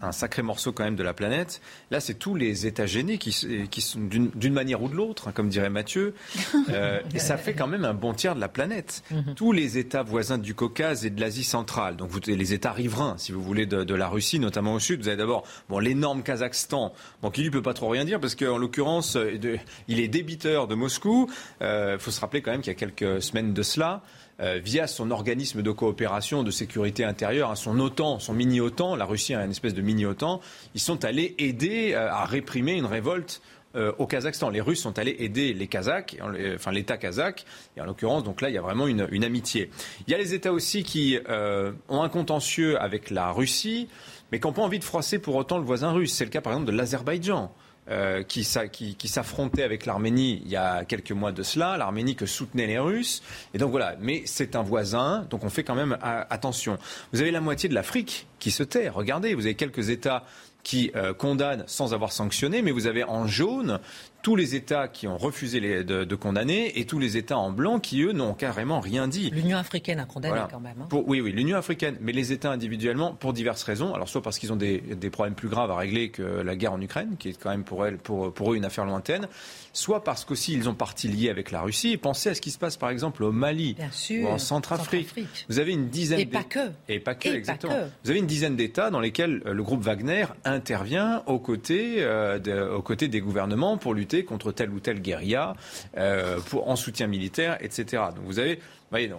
[0.00, 1.60] un, sacré morceau quand même de la planète.
[1.90, 5.32] Là, c'est tous les États gênés qui, qui sont d'une manière ou de l'autre, hein,
[5.32, 6.14] comme dirait Mathieu.
[6.70, 9.02] Euh, et ça fait quand même un bon tiers de la planète.
[9.10, 9.34] Mhm.
[9.34, 13.16] Tous les États voisins du Caucase et de l'Asie centrale, donc vous, les États riverains,
[13.18, 15.02] si vous voulez, de, la Russie, notamment au sud.
[15.02, 18.34] Vous avez d'abord bon, l'énorme Kazakhstan, bon, qui lui peut pas trop rien dire parce
[18.34, 19.58] qu'en l'occurrence, euh,
[19.88, 21.28] il est débiteur de Moscou.
[21.60, 24.02] Il euh, faut se rappeler quand même qu'il y a quelques semaines de cela.
[24.40, 29.04] Euh, via son organisme de coopération de sécurité intérieure, hein, son OTAN, son mini-OTAN, la
[29.04, 30.40] Russie a une espèce de mini-OTAN,
[30.74, 33.42] ils sont allés aider euh, à réprimer une révolte
[33.76, 34.50] euh, au Kazakhstan.
[34.50, 36.16] Les Russes sont allés aider les Kazakhs,
[36.52, 37.44] enfin l'État kazakh,
[37.76, 39.70] et en l'occurrence, donc là, il y a vraiment une, une amitié.
[40.08, 43.88] Il y a les États aussi qui ont un contentieux avec la Russie,
[44.32, 46.12] mais qui n'ont pas envie de froisser pour autant le voisin russe.
[46.12, 47.52] C'est le cas, par exemple, de l'Azerbaïdjan.
[47.90, 48.48] Euh, qui,
[48.96, 52.78] qui, s'affrontait avec l'Arménie il y a quelques mois de cela, l'Arménie que soutenaient les
[52.78, 53.22] Russes.
[53.52, 56.78] Et donc voilà, mais c'est un voisin, donc on fait quand même attention.
[57.12, 58.88] Vous avez la moitié de l'Afrique qui se tait.
[58.88, 60.24] Regardez, vous avez quelques États
[60.62, 63.78] qui euh, condamnent sans avoir sanctionné, mais vous avez en jaune
[64.24, 68.00] tous les États qui ont refusé de, condamner et tous les États en blanc qui,
[68.00, 69.28] eux, n'ont carrément rien dit.
[69.30, 70.80] L'Union africaine a condamné quand même.
[70.80, 71.02] Hein.
[71.06, 73.92] oui, oui, l'Union africaine, mais les États individuellement, pour diverses raisons.
[73.92, 74.80] Alors, soit parce qu'ils ont des,
[75.12, 77.84] problèmes plus graves à régler que la guerre en Ukraine, qui est quand même pour,
[77.84, 79.28] elle, pour, pour eux une affaire lointaine,
[79.74, 81.98] soit parce qu'aussi ils ont partie liée avec la Russie.
[81.98, 83.76] Pensez à ce qui se passe, par exemple, au Mali
[84.10, 85.10] ou en Centrafrique.
[85.50, 86.20] Vous avez une dizaine...
[86.20, 86.70] Et pas que.
[86.88, 87.76] Et pas que, exactement.
[88.04, 92.74] Vous avez une dizaine d'États dans lesquels euh, le groupe Wagner intervient aux côtés, euh,
[92.74, 95.54] aux côtés des gouvernements pour lutter contre telle ou telle guérilla,
[95.96, 98.04] euh, pour, en soutien militaire, etc.
[98.14, 99.16] Donc vous avez, voyez, là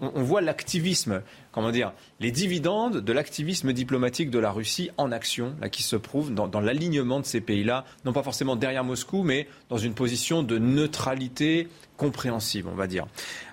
[0.00, 5.56] on, voit l'activisme, comment dire, les dividendes de l'activisme diplomatique de la Russie en action,
[5.60, 9.48] là qui se prouve dans, l'alignement de ces pays-là, non pas forcément derrière Moscou, mais
[9.68, 13.06] dans une position de neutralité compréhensible, on va dire.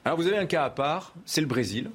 [0.06, 1.90] Alors vous avez un cas à part, c'est le Brésil.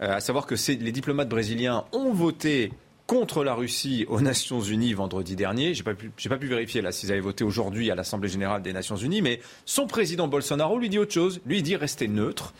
[0.00, 2.72] Euh, à savoir que les diplomates brésiliens ont voté
[3.06, 5.74] contre la Russie aux Nations Unies vendredi dernier.
[5.74, 8.72] J'ai pas pu, pas pu vérifier là s'ils avaient voté aujourd'hui à l'Assemblée générale des
[8.72, 11.40] Nations Unies, mais son président Bolsonaro lui dit autre chose.
[11.46, 12.54] Lui dit rester neutre,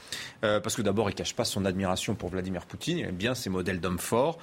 [0.45, 3.35] euh, parce que d'abord il cache pas son admiration pour Vladimir Poutine, il aime bien
[3.35, 4.39] ses modèles d'hommes forts.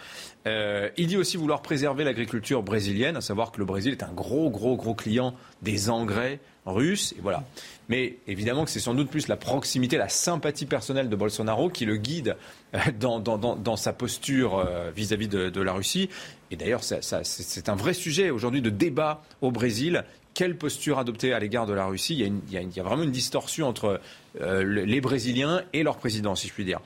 [0.48, 4.14] Euh, il dit aussi vouloir préserver l'agriculture brésilienne, à savoir que le Brésil est un
[4.14, 7.14] gros, gros, gros client des engrais russes.
[7.18, 7.44] Et voilà.
[7.90, 11.86] Mais évidemment que c'est sans doute plus la proximité, la sympathie personnelle de Bolsonaro qui
[11.86, 12.38] le guide
[12.76, 16.10] euh, dans, sa posture euh, vis-à-vis de, la Russie.
[16.52, 20.06] Et d'ailleurs, c'est un vrai sujet aujourd'hui de débat au Brésil.
[20.36, 22.24] Quelle posture adopter à l'égard de la Russie?
[22.24, 24.00] Il y, a vraiment une distorsion entre
[24.40, 26.80] euh, les Brésiliens et leur président, si je puis dire.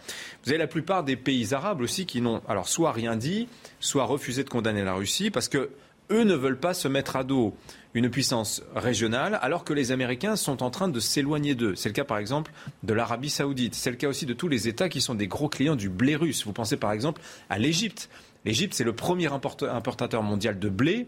[0.43, 3.47] Vous avez la plupart des pays arabes aussi qui n'ont alors soit rien dit,
[3.79, 5.69] soit refusé de condamner la Russie parce que
[6.11, 7.53] eux ne veulent pas se mettre à dos
[7.93, 11.75] une puissance régionale, alors que les Américains sont en train de s'éloigner d'eux.
[11.75, 12.51] C'est le cas par exemple
[12.83, 13.75] de l'Arabie saoudite.
[13.75, 16.15] C'est le cas aussi de tous les États qui sont des gros clients du blé
[16.15, 16.45] russe.
[16.45, 18.09] Vous pensez par exemple à l'Égypte.
[18.45, 21.07] L'Égypte, c'est le premier importateur mondial de blé.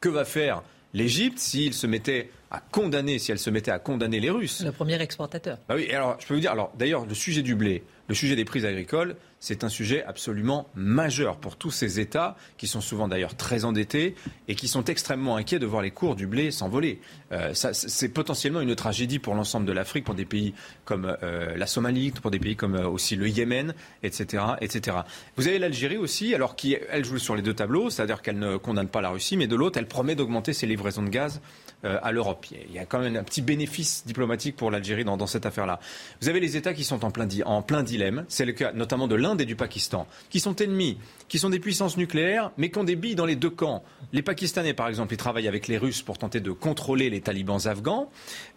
[0.00, 0.62] Que va faire
[0.94, 4.72] l'Égypte s'il se mettait à condamner, si elle se mettait à condamner les Russes Le
[4.72, 5.58] premier exportateur.
[5.70, 8.36] Ah oui, alors je peux vous dire, alors d'ailleurs, le sujet du blé, le sujet
[8.36, 13.08] des prix agricoles, c'est un sujet absolument majeur pour tous ces États qui sont souvent
[13.08, 14.14] d'ailleurs très endettés
[14.46, 17.00] et qui sont extrêmement inquiets de voir les cours du blé s'envoler.
[17.32, 21.66] Euh, c'est potentiellement une tragédie pour l'ensemble de l'Afrique, pour des pays comme euh, la
[21.66, 24.98] Somalie, pour des pays comme euh, aussi le Yémen, etc., etc.
[25.36, 28.58] Vous avez l'Algérie aussi, alors qui elle joue sur les deux tableaux, c'est-à-dire qu'elle ne
[28.58, 31.40] condamne pas la Russie, mais de l'autre, elle promet d'augmenter ses livraisons de gaz
[31.84, 32.41] à l'Europe.
[32.50, 35.78] Il y a quand même un petit bénéfice diplomatique pour l'Algérie dans, cette affaire-là.
[36.20, 38.24] Vous avez les États qui sont en plein, dilemme.
[38.28, 41.60] C'est le cas notamment de l'Inde et du Pakistan, qui sont ennemis, qui sont des
[41.60, 43.82] puissances nucléaires, mais qui ont des billes dans les deux camps.
[44.12, 47.66] Les Pakistanais, par exemple, ils travaillent avec les Russes pour tenter de contrôler les talibans
[47.66, 48.10] afghans,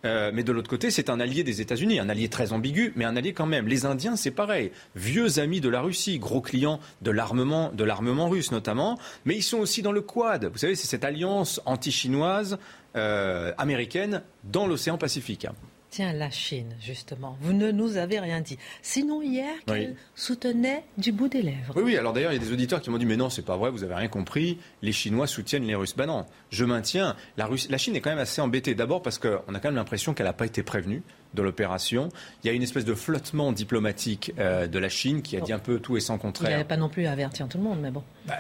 [0.06, 3.06] euh, mais de l'autre côté, c'est un allié des États-Unis, un allié très ambigu, mais
[3.06, 3.68] un allié quand même.
[3.68, 8.30] Les Indiens, c'est pareil, vieux amis de la Russie, gros clients de l'armement, de l'armement
[8.30, 10.46] russe notamment, mais ils sont aussi dans le Quad.
[10.46, 12.58] Vous savez, c'est cette alliance anti-chinoise
[12.96, 15.48] euh, américaine dans l'océan Pacifique.
[15.96, 17.38] Tiens, la Chine, justement.
[17.40, 18.58] Vous ne nous avez rien dit.
[18.82, 21.74] Sinon, hier, qu'elle soutenait du bout des lèvres.
[21.78, 21.98] Oui, oui.
[21.98, 23.72] Alors d'ailleurs, il y a des auditeurs qui m'ont dit Mais non, c'est pas vrai,
[23.72, 24.58] vous avez rien compris.
[24.82, 25.96] Les Chinois soutiennent les Russes.
[25.96, 27.16] Ben non, je maintiens.
[27.38, 28.76] La, la Chine est quand même assez embêtée.
[28.76, 31.02] D'abord parce qu'on a quand même l'impression qu'elle n'a pas été prévenue
[31.36, 32.10] de l'opération.
[32.44, 35.54] Il y a une espèce de flottement diplomatique euh, de la Chine qui a dit
[35.54, 36.50] un peu tout et sans contraire.
[36.50, 38.04] Il n'avait pas non plus à avertir tout le monde, mais bon.
[38.26, 38.36] Bah,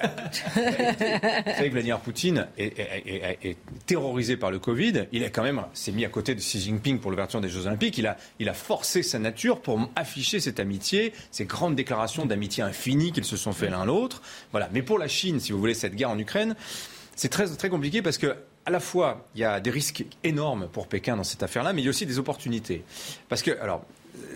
[0.55, 0.61] vous
[1.51, 5.05] savez que Vladimir Poutine est, terrorisé par le Covid.
[5.11, 7.67] Il a quand même s'est mis à côté de Xi Jinping pour l'ouverture des Jeux
[7.67, 7.97] Olympiques.
[7.97, 12.63] Il a, il a forcé sa nature pour afficher cette amitié, ces grandes déclarations d'amitié
[12.63, 14.21] infinie qu'ils se sont fait l'un l'autre.
[14.51, 14.69] Voilà.
[14.73, 16.55] Mais pour la Chine, si vous voulez, cette guerre en Ukraine,
[17.15, 20.67] c'est très, très compliqué parce que à la fois, il y a des risques énormes
[20.71, 22.83] pour Pékin dans cette affaire-là, mais il y a aussi des opportunités.
[23.29, 23.85] Parce que, alors,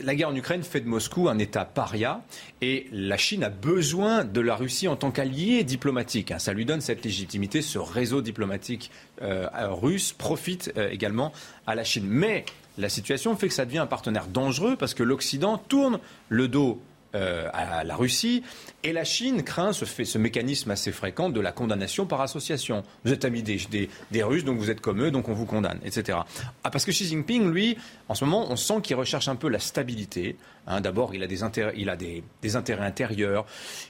[0.04, 2.22] la guerre en Ukraine fait de Moscou un État paria
[2.62, 6.32] et la Chine a besoin de la Russie en tant qu'allié diplomatique.
[6.32, 6.40] Hein.
[6.40, 7.62] Ça lui donne cette légitimité.
[7.62, 11.32] Ce réseau diplomatique euh, russe profite euh, également
[11.66, 12.06] à la Chine.
[12.08, 12.46] Mais
[12.78, 16.82] la situation fait que ça devient un partenaire dangereux parce que l'Occident tourne le dos
[17.16, 18.44] euh, à la Russie.
[18.84, 22.84] Et la Chine craint ce, mécanisme assez fréquent de la condamnation par association.
[23.04, 26.20] Vous êtes amis des, Russes, donc vous êtes comme eux, donc on vous condamne, etc.
[26.64, 27.78] Ah, parce que Xi Jinping, lui,
[28.10, 30.38] en ce moment, on sent qu'il recherche un peu la stabilité.
[30.68, 30.82] Hein.
[30.82, 32.24] D'abord, il a, des intérêts, il a des,
[32.56, 33.46] intérêts intérieurs.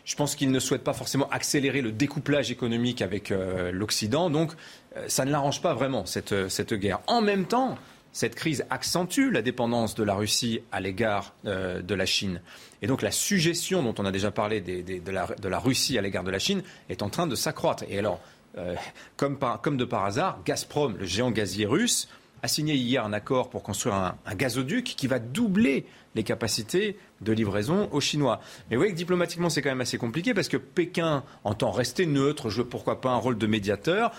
[0.06, 4.30] Je pense qu'il ne souhaite pas forcément accélérer le découplage économique avec euh, l'Occident.
[4.30, 4.54] Donc,
[4.96, 7.02] euh, ça ne l'arrange pas vraiment, cette, cette guerre.
[7.08, 7.78] En même temps,
[8.12, 12.42] cette crise accentue la dépendance de la Russie à l'égard euh, de la Chine.
[12.82, 16.32] Et donc la suggestion dont on a déjà parlé de, la, Russie à l'égard de
[16.32, 17.84] la Chine est en train de s'accroître.
[17.90, 18.20] Et alors,
[18.58, 18.76] euh,
[19.18, 22.10] comme, de par hasard, Gazprom, le géant gazier russe,
[22.42, 27.34] a signé hier un accord pour construire un, gazoduc qui va doubler les capacités de
[27.34, 28.40] livraison aux Chinois.
[28.70, 32.06] Mais vous voyez que diplomatiquement, c'est quand même assez compliqué parce que Pékin entend rester
[32.06, 34.12] neutre, jouer pourquoi pas un rôle de médiateur.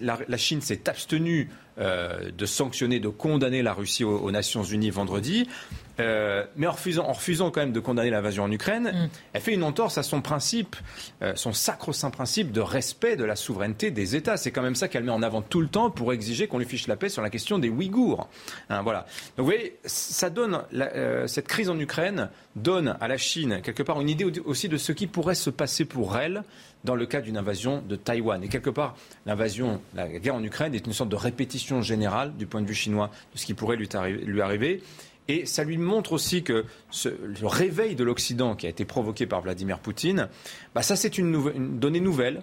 [0.00, 1.48] La, Chine s'est abstenue
[1.78, 5.48] euh, de sanctionner, de condamner la Russie aux, Nations Unies vendredi,
[5.98, 9.08] euh, mais en refusant, en refusant, quand même de condamner l'invasion en Ukraine, mm.
[9.32, 10.76] elle fait une entorse à son principe,
[11.22, 14.36] euh, son sacro-saint principe de respect de la souveraineté des États.
[14.36, 16.66] C'est quand même ça qu'elle met en avant tout le temps pour exiger qu'on lui
[16.66, 18.28] fiche la paix sur la question des Ouïghours.
[18.70, 19.00] Hein, voilà.
[19.36, 20.62] Donc vous voyez, ça donne
[21.26, 24.92] cette crise en Ukraine donne à la Chine quelque part une idée aussi de ce
[24.92, 26.44] qui pourrait se passer pour elle
[26.84, 28.42] dans le cas d'une invasion de Taïwan.
[28.44, 32.46] Et quelque part, l'invasion, la guerre en Ukraine est une sorte de répétition générale du
[32.46, 33.88] point de vue chinois de ce qui pourrait lui,
[34.40, 34.82] arriver.
[35.26, 36.66] Et ça lui montre aussi que
[37.04, 40.28] le réveil de l'Occident qui a été provoqué par Vladimir Poutine,
[40.74, 42.42] bah ça c'est une, une, donnée nouvelle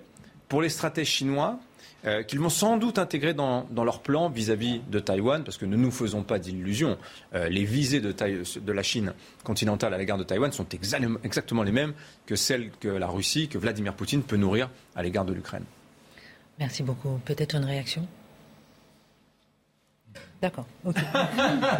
[0.50, 1.60] pour les stratèges chinois
[2.06, 5.76] euh, qu'ils vont sans doute intégrer dans, leur plan vis-à-vis de Taïwan, parce que ne
[5.76, 6.98] nous faisons pas d'illusions.
[7.34, 10.68] Euh, les visées de, de, la Chine continentale à l'égard de Taïwan sont
[11.24, 11.94] exactement les mêmes
[12.26, 15.66] que celles que la Russie, que Vladimir Poutine peut nourrir à l'égard de l'Ukraine.
[16.60, 17.20] Merci beaucoup.
[17.26, 18.08] Peut-être une réaction?
[20.42, 20.66] D'accord.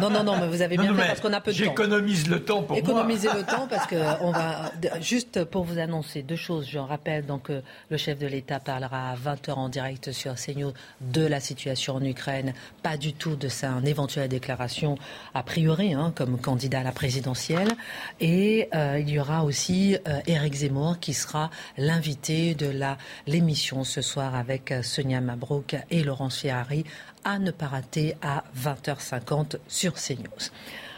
[0.00, 1.64] non, non, non, mais vous avez bien fait parce qu'on a peu de temps.
[1.64, 4.70] J'économise le temps pour Économiser le temps parce que on va
[5.00, 6.68] juste pour vous annoncer deux choses.
[6.68, 10.34] Je rappelle donc que le chef de l'État parlera à 20 h en direct sur
[10.36, 14.96] CNews de la situation en Ukraine, pas du tout de sa éventuelle déclaration
[15.34, 17.72] a priori hein, comme candidat à la présidentielle.
[18.20, 22.96] Et euh, il y aura aussi euh, Éric Zemmour qui sera l'invité de la
[23.26, 26.84] l'émission ce soir avec euh, Sonia Mabrouk et Laurence Ferrari
[27.24, 30.50] à ne pas rater à 20h50 sur CNews.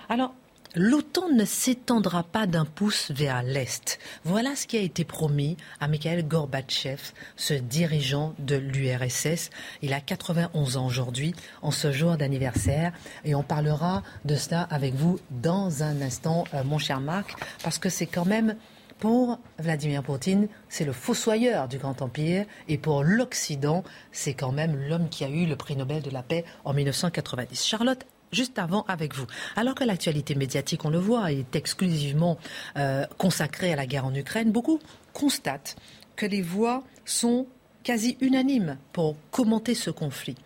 [0.08, 0.34] Alors,
[0.76, 4.00] L'OTAN ne s'étendra pas d'un pouce vers l'Est.
[4.24, 9.50] Voilà ce qui a été promis à Mikhail Gorbatchev, ce dirigeant de l'URSS.
[9.82, 11.32] Il a 91 ans aujourd'hui,
[11.62, 12.92] en ce jour d'anniversaire.
[13.24, 17.78] Et on parlera de cela avec vous dans un instant, euh, mon cher Marc, parce
[17.78, 18.56] que c'est quand même
[18.98, 22.46] pour Vladimir Poutine, c'est le fossoyeur du Grand Empire.
[22.68, 26.22] Et pour l'Occident, c'est quand même l'homme qui a eu le prix Nobel de la
[26.22, 27.64] paix en 1990.
[27.64, 29.26] Charlotte, juste avant avec vous.
[29.57, 32.38] Alors que l'actualité médiatique, on le voit, est exclusivement
[32.76, 34.80] euh, consacrée à la guerre en Ukraine, beaucoup
[35.12, 35.76] constatent
[36.16, 37.46] que les voix sont
[37.83, 40.37] quasi unanimes pour commenter ce conflit.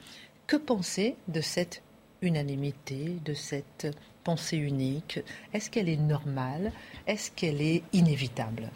[0.46, 1.82] Que penser de cette
[2.22, 3.86] unanimité, de cette
[4.28, 5.20] pensée unique?
[5.54, 6.70] Est-ce qu'elle est normale?
[7.06, 8.68] Est-ce qu'elle est inévitable?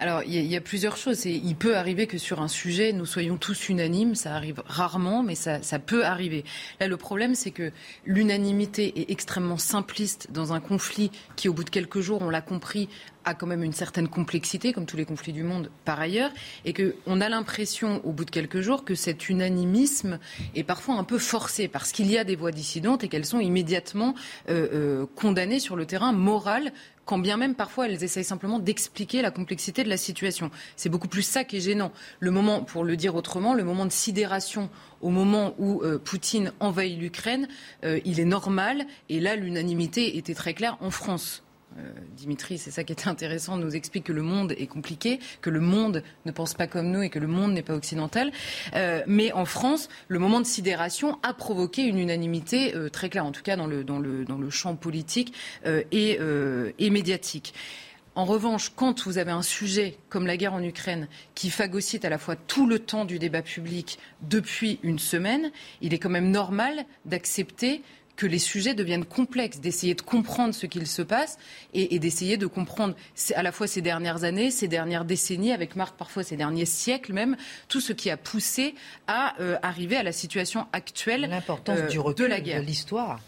[0.00, 1.26] Alors, il y, a plusieurs choses.
[1.26, 4.14] Il peut arriver que sur un sujet, nous soyons tous unanimes.
[4.14, 6.42] Ça arrive rarement, mais ça, ça peut arriver.
[6.80, 7.70] Là, le problème, c'est que
[8.06, 12.40] l'unanimité est extrêmement simpliste dans un conflit qui, au bout de quelques jours, on l'a
[12.40, 12.88] compris,
[13.26, 16.30] a quand même une certaine complexité, comme tous les conflits du monde par ailleurs,
[16.64, 20.18] et qu'on a l'impression, au bout de quelques jours, que cet unanimisme
[20.54, 23.40] est parfois un peu forcé, parce qu'il y a des voix dissidentes et qu'elles sont
[23.40, 24.14] immédiatement
[24.48, 26.72] euh, euh, condamnées sur le terrain moral
[27.10, 30.48] quand bien même parfois elles essayent simplement d'expliquer la complexité de la situation.
[30.76, 31.90] C'est beaucoup plus ça qui est gênant.
[32.20, 34.70] Le moment, pour le dire autrement, le moment de sidération
[35.00, 37.48] au moment où euh, Poutine envahit l'Ukraine,
[37.82, 38.86] il est normal.
[39.08, 41.42] Et là, l'unanimité était très claire en France.
[41.78, 45.50] Euh, Dimitri, c'est ça qui était intéressant, nous explique que le monde est compliqué, que
[45.50, 48.32] le monde ne pense pas comme nous et que le monde n'est pas occidental.
[48.74, 53.24] Euh, mais en France, le moment de sidération a provoqué une unanimité euh, très claire,
[53.24, 56.18] en tout cas dans le, dans le, dans le champ politique et,
[56.78, 57.54] et médiatique.
[58.16, 62.10] En revanche, quand vous avez un sujet comme la guerre en Ukraine qui phagocyte à
[62.10, 66.30] la fois tout le temps du débat public depuis une semaine, il est quand même
[66.30, 67.82] normal d'accepter
[68.20, 71.38] que les sujets deviennent complexes, d'essayer de comprendre ce qu'il se passe
[71.72, 72.94] et, d'essayer de comprendre
[73.34, 77.14] à la fois ces dernières années, ces dernières décennies, avec Marc parfois ces derniers siècles
[77.14, 78.74] même, tout ce qui a poussé
[79.06, 82.60] à euh, arriver à la situation actuelle L'importance euh, du recul de la guerre.
[82.60, 83.20] De l'histoire.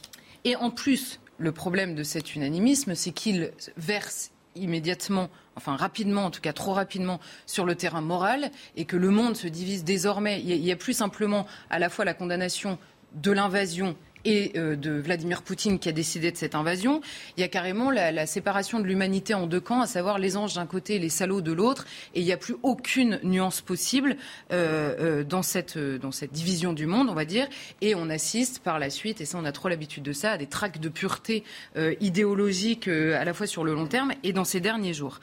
[0.44, 6.30] Et en plus, le problème de cet unanimisme, c'est qu'il verse immédiatement, enfin rapidement, en
[6.30, 10.42] tout cas trop rapidement, sur le terrain moral, et que le monde se divise désormais.
[10.42, 12.78] Il y a plus simplement à la fois la condamnation
[13.14, 17.00] de l'invasion et euh, de Vladimir Poutine qui a décidé de cette invasion.
[17.36, 20.54] Il y a carrément la, séparation de l'humanité en deux camps, à savoir les anges
[20.54, 21.86] d'un côté et les salauds de l'autre.
[22.14, 24.16] Et il n'y a plus aucune nuance possible
[24.52, 27.48] euh, euh, dans, cette, dans cette division du monde, on va dire.
[27.80, 30.38] Et on assiste par la suite, et ça on a trop l'habitude de ça, à
[30.38, 31.44] des tracts de pureté
[32.00, 35.20] idéologique à la fois sur le long terme et dans ces derniers jours.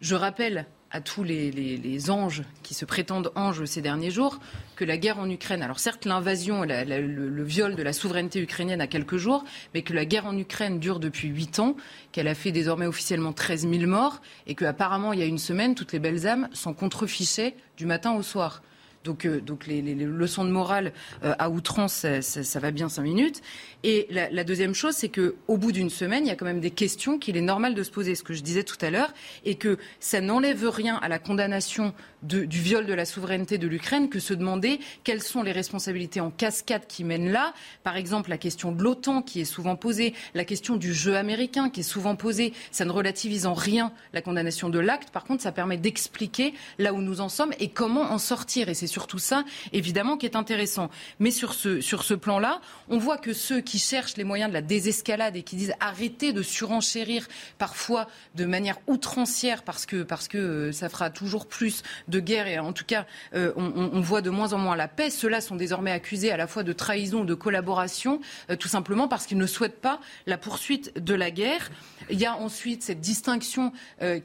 [0.00, 4.40] Je rappelle à tous les, anges qui se prétendent anges ces derniers jours
[4.76, 8.80] que la guerre en Ukraine, alors certes l'invasion, le, le, viol de la souveraineté ukrainienne
[8.80, 11.76] a quelques jours, mais que la guerre en Ukraine dure depuis huit ans,
[12.12, 15.74] qu'elle a fait désormais officiellement 13 000 morts, et qu'apparemment il y a une semaine,
[15.74, 18.62] toutes les belles âmes s'en contrefichaient du matin au soir.
[19.04, 20.92] Donc, euh, donc les, leçons de morale
[21.24, 23.40] euh, à outrance, ça, va bien cinq minutes.
[23.82, 26.70] Et la, deuxième chose, c'est qu'au bout d'une semaine, il y a quand même des
[26.70, 29.12] questions qu'il est normal de se poser, ce que je disais tout à l'heure,
[29.44, 34.08] et que ça n'enlève rien à la condamnation du viol de la souveraineté de l'Ukraine
[34.08, 37.54] que se demander quelles sont les responsabilités en cascade qui mènent là.
[37.82, 41.70] Par exemple, la question de l'OTAN qui est souvent posée, la question du jeu américain
[41.70, 42.52] qui est souvent posée.
[42.70, 45.10] Ça ne relativise en rien la condamnation de l'acte.
[45.10, 48.68] Par contre, ça permet d'expliquer là où nous en sommes et comment en sortir.
[48.68, 50.90] Et c'est surtout ça, évidemment, qui est intéressant.
[51.18, 54.54] Mais sur ce, sur ce plan-là, on voit que ceux qui cherchent les moyens de
[54.54, 57.26] la désescalade et qui disent arrêtez de surenchérir
[57.58, 62.46] parfois de manière outrancière parce que, parce que euh, ça fera toujours plus de guerre
[62.46, 65.56] et en tout cas on, on, voit de moins en moins la paix, ceux-là sont
[65.56, 68.20] désormais accusés à la fois de trahison ou de collaboration,
[68.58, 71.70] tout simplement parce qu'ils ne souhaitent pas la poursuite de la guerre.
[72.10, 73.72] Il y a ensuite cette distinction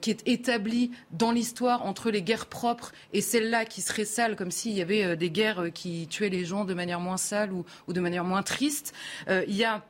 [0.02, 4.52] qui est établie dans l'histoire entre les guerres propres et celles-là qui seraient sales, comme
[4.52, 7.94] s'il y avait des guerres qui tuaient les gens de manière moins sale ou, ou
[7.94, 8.94] de manière moins triste.
[9.30, 9.84] il y a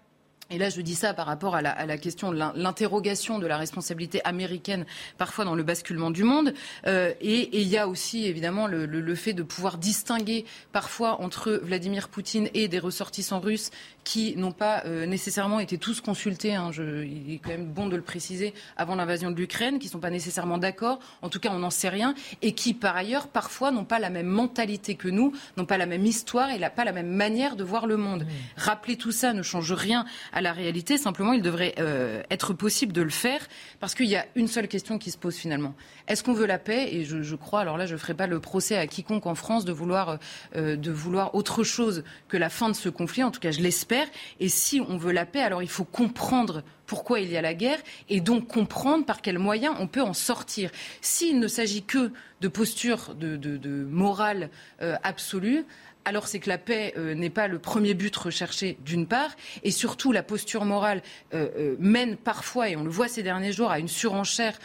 [0.52, 4.22] et là, je dis ça par rapport à la, question de l'interrogation de la responsabilité
[4.26, 4.86] américaine,
[5.18, 6.54] parfois dans le basculement du monde.
[6.86, 12.10] Euh, et il y a aussi, évidemment, le, fait de pouvoir distinguer parfois entre Vladimir
[12.10, 13.72] Poutine et des ressortissants russes
[14.06, 17.88] qui n'ont pas euh, nécessairement été tous consultés, hein, je, il est quand même bon
[17.88, 21.40] de le préciser, avant l'invasion de l'Ukraine, qui ne sont pas nécessairement d'accord, en tout
[21.40, 24.96] cas on n'en sait rien, et qui par ailleurs parfois n'ont pas la même mentalité
[24.96, 27.98] que nous, n'ont pas la même histoire et pas la même manière de voir le
[27.98, 28.26] monde.
[28.56, 30.98] Rappeler tout ça ne change rien à la réalité.
[30.98, 33.42] Simplement, il devrait euh, être possible de le faire
[33.80, 35.74] parce qu'il y a une seule question qui se pose finalement.
[36.08, 36.90] Est-ce qu'on veut la paix?
[36.92, 39.66] Et je, crois, alors là, je ne ferai pas le procès à quiconque en France
[39.66, 40.20] de vouloir,
[40.56, 43.24] euh, de vouloir autre chose que la fin de ce conflit.
[43.24, 43.95] En tout cas, je l'espère.
[44.40, 47.54] Et si on veut la paix, alors il faut comprendre pourquoi il y a la
[47.54, 47.80] guerre
[48.10, 50.72] et donc comprendre par quels moyens on peut en sortir.
[51.02, 54.50] S'il ne s'agit que de posture de, morale
[54.82, 55.66] euh, absolue,
[56.08, 59.72] alors c'est que la paix euh, n'est pas le premier but recherché d'une part, et
[59.72, 61.02] surtout la posture morale
[61.34, 64.60] euh, mène parfois, et on le voit ces derniers jours, à une surenchère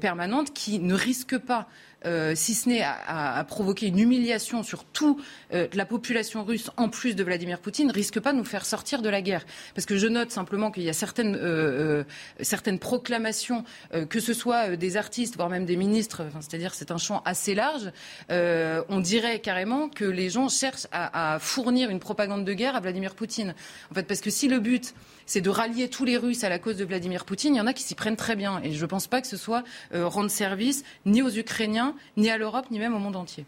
[0.00, 1.68] permanente qui ne risque pas
[2.06, 5.18] euh, si ce n'est à, provoquer une humiliation sur toute
[5.52, 9.02] euh, la population russe, en plus de Vladimir Poutine, risque pas de nous faire sortir
[9.02, 9.44] de la guerre.
[9.74, 12.04] Parce que je note simplement qu'il y a certaines, euh,
[12.40, 13.64] certaines proclamations,
[14.08, 17.90] que ce soit des artistes, voire même des ministres, c'est-à-dire c'est un champ assez large,
[18.30, 22.80] on dirait carrément que les gens cherchent à, à fournir une propagande de guerre à
[22.80, 23.54] Vladimir Poutine.
[23.90, 24.94] En fait, parce que si le but
[25.26, 27.54] c'est de rallier tous les Russes à la cause de Vladimir Poutine.
[27.54, 28.60] Il y en a qui s'y prennent très bien.
[28.62, 29.64] Et je ne pense pas que ce soit
[29.94, 33.46] euh, rendre service ni aux Ukrainiens, ni à l'Europe, ni même au monde entier.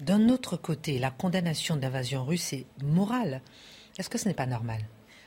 [0.00, 3.40] D'un autre côté, la condamnation d'invasion russe est morale.
[3.98, 4.80] Est-ce que ce n'est pas normal?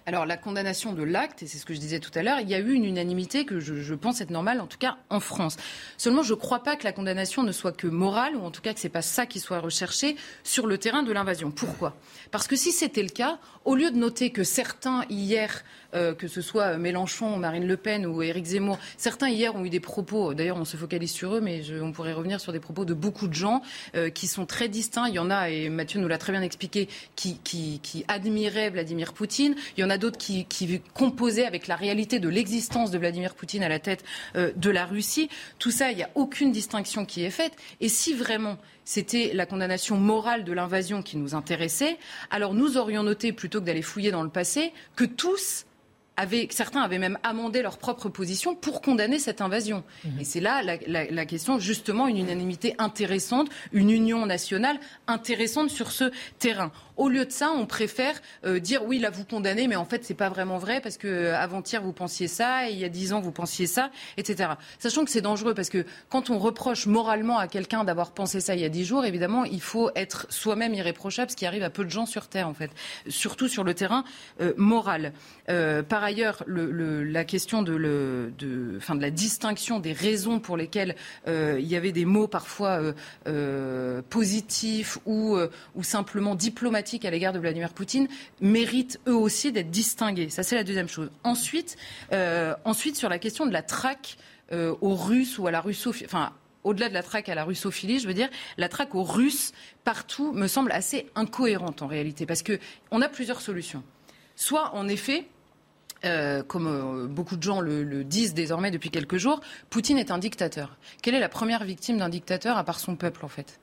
[0.10, 2.50] Alors la condamnation de l'acte, et c'est ce que je disais tout à l'heure, il
[2.50, 5.56] y a eu une unanimité que je, pense être normale, en tout cas en France.
[5.98, 8.62] Seulement, je ne crois pas que la condamnation ne soit que morale, ou en tout
[8.62, 11.52] cas que ce n'est pas ça qui soit recherché sur le terrain de l'invasion.
[11.52, 11.96] Pourquoi?
[12.32, 15.64] Parce que si c'était le cas, au lieu de noter que certains hier,
[15.94, 19.70] euh, que ce soit Mélenchon, Marine Le Pen ou Éric Zemmour, certains hier ont eu
[19.70, 22.86] des propos, d'ailleurs on se focalise sur eux, mais on pourrait revenir sur des propos
[22.86, 23.62] de beaucoup de gens
[23.96, 25.08] euh, qui sont très distincts.
[25.08, 29.14] Il y en a, et Mathieu nous l'a très bien expliqué, qui, qui, admiraient Vladimir
[29.14, 29.56] Poutine.
[29.78, 33.36] Il y en a d'autres qui, qui composaient avec la réalité de l'existence de Vladimir
[33.36, 34.04] Poutine à la tête
[34.36, 35.30] euh, de la Russie.
[35.58, 37.54] Tout ça, il n'y a aucune distinction qui est faite.
[37.82, 41.98] Et si vraiment c'était la condamnation morale de l'invasion qui nous intéressait,
[42.32, 45.66] alors nous aurions noté, plutôt que d'aller fouiller dans le passé, que tous
[46.50, 49.84] certains avaient même amendé leur propre position pour condamner cette invasion.
[50.04, 50.20] Mhm.
[50.20, 56.12] Et c'est là la, question, justement, une unanimité intéressante, une union nationale intéressante sur ce
[56.40, 56.72] terrain.
[57.00, 60.04] Au lieu de ça, on préfère euh, dire oui, là vous condamnez, mais en fait
[60.04, 62.90] c'est pas vraiment vrai parce que euh, avant-hier vous pensiez ça, et il y a
[62.90, 64.50] dix ans vous pensiez ça, etc.
[64.80, 68.54] Sachant que c'est dangereux parce que quand on reproche moralement à quelqu'un d'avoir pensé ça
[68.54, 71.70] il y a dix jours, évidemment il faut être soi-même irréprochable, ce qui arrive à
[71.70, 72.72] peu de gens sur terre en fait,
[73.08, 74.04] surtout sur le terrain
[74.42, 75.14] euh, moral.
[75.48, 78.30] par ailleurs, le, la question de,
[79.00, 82.82] la distinction des raisons pour lesquelles il y avait des mots parfois
[84.10, 85.38] positifs ou
[85.82, 88.08] simplement diplomatiques à l'égard de Vladimir Poutine
[88.42, 90.30] méritent eux aussi d'être distingués.
[90.30, 91.10] Ça, c'est la deuxième chose.
[91.24, 91.78] Ensuite,
[92.12, 94.18] euh, ensuite sur la question de la traque
[94.52, 96.34] euh, aux Russes ou à la russophilie, enfin,
[96.64, 100.34] au-delà de la traque à la russophilie, je veux dire, la traque aux Russes partout
[100.34, 103.84] me semble assez incohérente en réalité, parce qu'on a plusieurs solutions.
[104.36, 105.28] Soit, en effet,
[106.06, 110.78] euh, comme beaucoup de gens le, disent désormais depuis quelques jours, Poutine est un dictateur.
[111.02, 113.60] Quelle est la première victime d'un dictateur à part son peuple, en fait?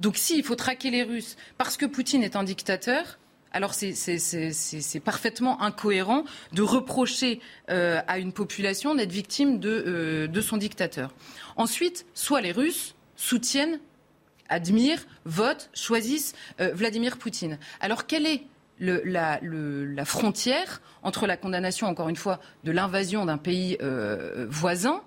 [0.00, 3.18] Donc s'il faut traquer les Russes parce que Poutine est un dictateur,
[3.52, 10.56] alors c'est parfaitement incohérent de reprocher euh, à une population d'être victime euh, de, son
[10.56, 11.12] dictateur.
[11.56, 13.80] Ensuite, soit les Russes soutiennent,
[14.48, 17.58] admirent, votent, choisissent euh, Vladimir Poutine.
[17.80, 18.44] Alors quelle est
[18.78, 23.76] la, frontière entre la condamnation, encore une fois, de l'invasion d'un pays
[24.48, 25.02] voisin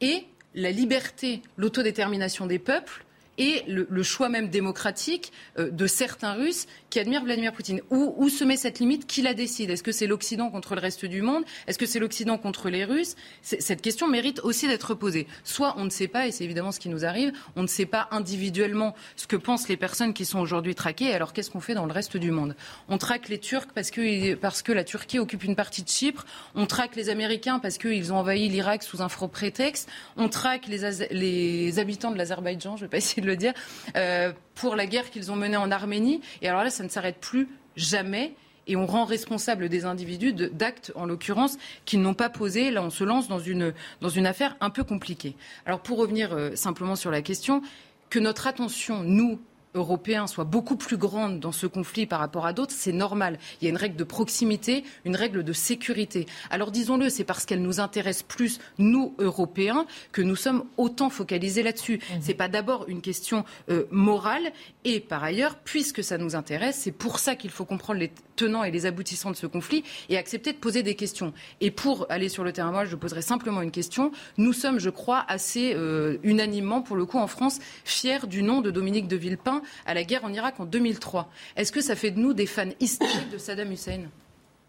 [0.00, 3.04] et la liberté, l'autodétermination des peuples
[3.38, 7.80] et le, choix même démocratique euh, de certains Russes qui admirent Vladimir Poutine.
[7.90, 9.06] Où, où se met cette limite?
[9.06, 9.70] Qui la décide?
[9.70, 11.44] Est-ce que c'est l'Occident contre le reste du monde?
[11.66, 13.16] Est-ce que c'est l'Occident contre les Russes?
[13.42, 15.26] Cette question mérite aussi d'être posée.
[15.44, 17.86] Soit on ne sait pas, et c'est évidemment ce qui nous arrive, on ne sait
[17.86, 21.12] pas individuellement ce que pensent les personnes qui sont aujourd'hui traquées.
[21.14, 22.54] Alors qu'est-ce qu'on fait dans le reste du monde?
[22.88, 26.26] On traque les Turcs parce que, parce que la Turquie occupe une partie de Chypre.
[26.54, 29.88] On traque les Américains parce qu'ils ont envahi l'Irak sous un faux prétexte.
[30.16, 33.54] On traque les, les habitants de l'Azerbaïdjan, je ne vais pas essayer de le dire,
[33.96, 36.20] euh, pour la guerre qu'ils ont menée en Arménie.
[36.42, 38.34] Et alors là, ça ne s'arrête plus jamais
[38.66, 42.70] et on rend responsable des individus d'actes, en l'occurrence, qu'ils n'ont pas posés.
[42.70, 45.34] Là, on se lance dans une, dans une affaire un peu compliquée.
[45.66, 47.62] Alors, pour revenir euh, simplement sur la question,
[48.08, 49.40] que notre attention, nous,
[49.74, 53.38] européen soit beaucoup plus grande dans ce conflit par rapport à d'autres, c'est normal.
[53.60, 56.26] Il y a une règle de proximité, une règle de sécurité.
[56.50, 61.62] Alors disons-le, c'est parce qu'elle nous intéresse plus, nous, Européens, que nous sommes autant focalisés
[61.62, 62.00] là-dessus.
[62.06, 62.20] Ce mhm.
[62.22, 64.52] C'est pas d'abord une question euh, morale.
[64.84, 68.64] Et par ailleurs, puisque ça nous intéresse, c'est pour ça qu'il faut comprendre les tenants
[68.64, 71.32] et les aboutissants de ce conflit et accepter de poser des questions.
[71.60, 74.12] Et pour aller sur le terrain, moi, je poserai simplement une question.
[74.36, 78.60] Nous sommes, je crois, assez euh, unanimement, pour le coup, en France, fiers du nom
[78.60, 81.30] de Dominique de Villepin à la guerre en Irak en 2003.
[81.56, 84.08] Est-ce que ça fait de nous des fans historiques de Saddam Hussein?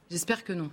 [0.10, 0.70] J'espère que non.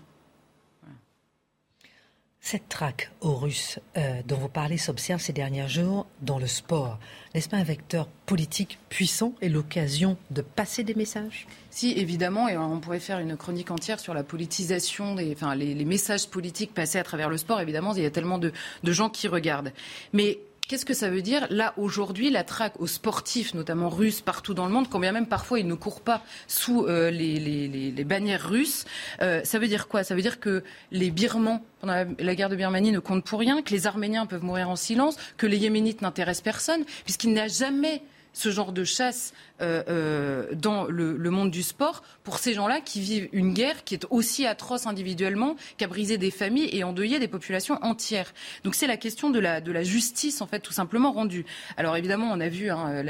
[2.43, 6.99] Cette traque aux Russes euh, dont vous parlez s'observe ces derniers jours dans le sport.
[7.35, 11.47] N'est-ce pas un vecteur politique puissant et l'occasion de passer des messages?
[11.69, 15.85] Si, évidemment, et on pourrait faire une chronique entière sur la politisation, des, enfin, les,
[15.85, 17.61] messages politiques passés à travers le sport.
[17.61, 18.53] Évidemment, il y a tellement de,
[18.85, 19.73] de gens qui regardent.
[20.15, 20.39] Mais
[20.71, 24.67] Qu'est-ce que ça veut dire Là, aujourd'hui, la traque aux sportifs, notamment russes, partout dans
[24.67, 28.85] le monde, quand bien même parfois ils ne courent pas sous euh, les, bannières russes,
[29.21, 30.05] euh, ça veut dire quoi?
[30.05, 30.63] Ça veut dire que
[30.93, 34.45] les Birmans, pendant la, guerre de Birmanie, ne comptent pour rien, que les Arméniens peuvent
[34.45, 38.01] mourir en silence, que les Yéménites n'intéressent personne, puisqu'il n'y a jamais
[38.33, 43.01] ce genre de chasse euh, euh, dans le, monde du sport pour ces gens-là qui
[43.01, 47.19] vivent une guerre qui est aussi atroce individuellement, qui a brisé des familles et endeuillé
[47.19, 48.33] des populations entières.
[48.65, 51.45] Donc c'est la question de la, justice en fait tout simplement rendue.
[51.77, 53.05] Alors évidemment on a vu hein,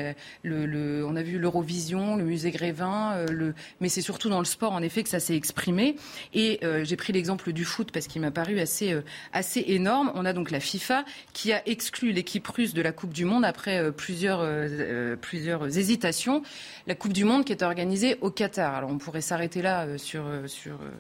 [0.45, 4.83] on a vu l'Eurovision, le musée Grévin, euh, mais c'est surtout dans le sport en
[4.83, 5.97] effet que ça s'est exprimé.
[6.35, 8.97] Et j'ai pris l'exemple du foot parce qu'il m'a paru assez
[9.33, 10.11] assez énorme.
[10.15, 13.45] On a donc la FIFA qui a exclu l'équipe russe de la Coupe du Monde
[13.45, 14.45] après plusieurs
[15.17, 16.43] plusieurs hésitations
[16.87, 18.75] la Coupe du Monde qui est organisée au Qatar.
[18.75, 20.91] Alors on pourrait s'arrêter là euh, sur, euh, sur euh,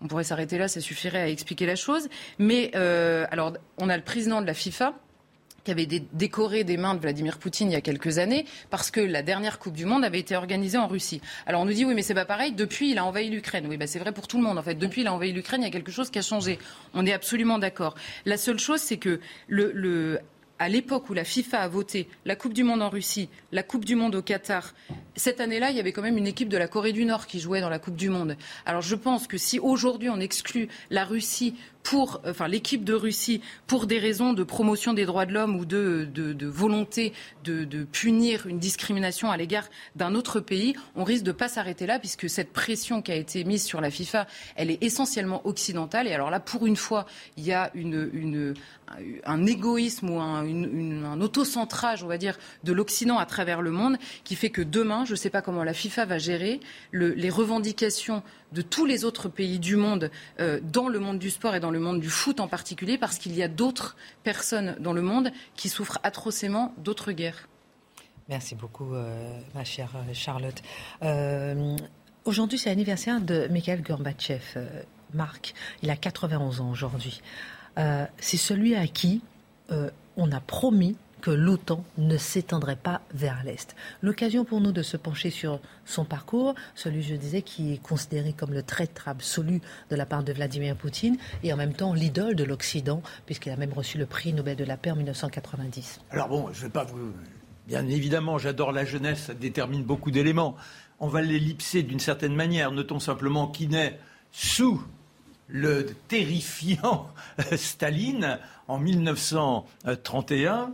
[0.00, 2.08] on pourrait s'arrêter là, ça suffirait à expliquer la chose.
[2.38, 4.94] Mais alors on a le président de la FIFA
[5.62, 9.00] qui avait décoré des mains de Vladimir Poutine il y a quelques années parce que
[9.00, 11.20] la dernière Coupe du Monde avait été organisée en Russie.
[11.44, 13.66] Alors on nous dit oui mais c'est pas pareil, depuis il a envahi l'Ukraine.
[13.68, 14.74] Oui bah c'est vrai pour tout le monde en fait.
[14.74, 16.58] Depuis il a envahi l'Ukraine, il y a quelque chose qui a changé.
[16.94, 17.94] On est absolument d'accord.
[18.24, 20.18] La seule chose c'est que le
[20.60, 23.86] à l'époque où la FIFA a voté la Coupe du Monde en Russie, la Coupe
[23.86, 24.74] du Monde au Qatar,
[25.16, 27.40] cette année-là, il y avait quand même une équipe de la Corée du Nord qui
[27.40, 28.36] jouait dans la Coupe du Monde.
[28.66, 33.40] Alors je pense que si aujourd'hui on exclut la Russie pour, enfin l'équipe de Russie
[33.66, 36.08] pour des raisons de promotion des droits de l'homme ou de,
[36.46, 37.12] volonté
[37.44, 41.86] de, punir une discrimination à l'égard d'un autre pays, on risque de ne pas s'arrêter
[41.86, 44.26] là puisque cette pression qui a été mise sur la FIFA,
[44.56, 46.06] elle est essentiellement occidentale.
[46.06, 47.06] Et alors là, pour une fois,
[47.36, 48.54] il y a une, une,
[49.24, 50.44] un égoïsme ou un,
[51.04, 55.04] un autocentrage, on va dire, de l'Occident à travers le monde, qui fait que demain,
[55.04, 56.60] je ne sais pas comment la FIFA va gérer
[56.90, 58.22] le, les revendications
[58.52, 61.70] de tous les autres pays du monde, euh, dans le monde du sport et dans
[61.70, 65.30] le monde du foot en particulier, parce qu'il y a d'autres personnes dans le monde
[65.56, 67.48] qui souffrent atrocement d'autres guerres.
[68.28, 70.62] Merci beaucoup, euh, ma chère euh, Charlotte.
[72.24, 74.42] aujourd'hui, c'est l'anniversaire de Mikhail Gorbatchev.
[75.14, 77.20] Marc, il a 91 ans aujourd'hui.
[77.78, 79.22] Euh, c'est celui à qui
[79.70, 83.76] euh, on a promis que l'OTAN ne s'étendrait pas vers l'Est.
[84.02, 88.32] L'occasion pour nous de se pencher sur son parcours, celui, je disais, qui est considéré
[88.32, 89.60] comme le traître absolu
[89.90, 93.56] de la part de Vladimir Poutine et en même temps l'idole de l'Occident, puisqu'il a
[93.56, 96.00] même reçu le prix Nobel de la paix en 1990.
[96.10, 97.12] Alors bon, je ne vais pas vous...
[97.66, 100.56] Bien évidemment, j'adore la jeunesse, ça détermine beaucoup d'éléments.
[100.98, 102.72] On va l'ellipser d'une certaine manière.
[102.72, 104.00] Notons simplement qu'il naît
[104.32, 104.82] sous
[105.46, 107.08] le terrifiant
[107.56, 110.72] Staline en 1931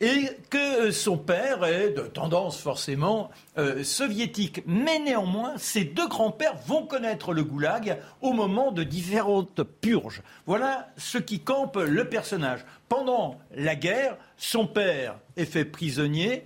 [0.00, 4.62] et que son père est de tendance forcément euh, soviétique.
[4.66, 10.22] Mais néanmoins, ses deux grands-pères vont connaître le goulag au moment de différentes purges.
[10.46, 12.64] Voilà ce qui campe le personnage.
[12.88, 16.44] Pendant la guerre, son père est fait prisonnier,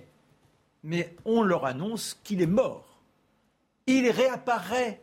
[0.83, 2.99] mais on leur annonce qu'il est mort.
[3.87, 5.01] Il réapparaît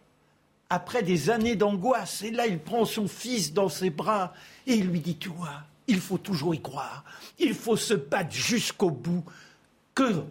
[0.71, 2.23] après des années d'angoisse.
[2.23, 4.33] Et là, il prend son fils dans ses bras
[4.67, 7.05] et il lui dit, tu vois, il faut toujours y croire.
[7.39, 9.24] Il faut se battre jusqu'au bout.
[9.95, 10.24] Que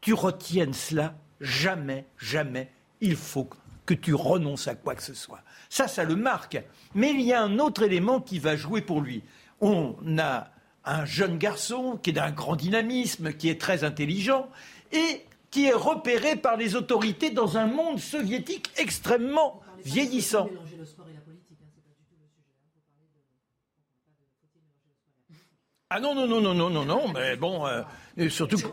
[0.00, 2.70] tu retiennes cela, jamais, jamais,
[3.00, 3.48] il faut
[3.86, 5.42] que tu renonces à quoi que ce soit.
[5.68, 6.62] Ça, ça le marque.
[6.94, 9.22] Mais il y a un autre élément qui va jouer pour lui.
[9.60, 10.48] On a
[10.84, 14.48] un jeune garçon qui est d'un grand dynamisme, qui est très intelligent
[14.92, 20.48] et qui est repéré par les autorités dans un monde soviétique extrêmement vieillissant.
[25.96, 28.56] Ah non, non, non, non, non, non, non, mais bon, euh, surtout.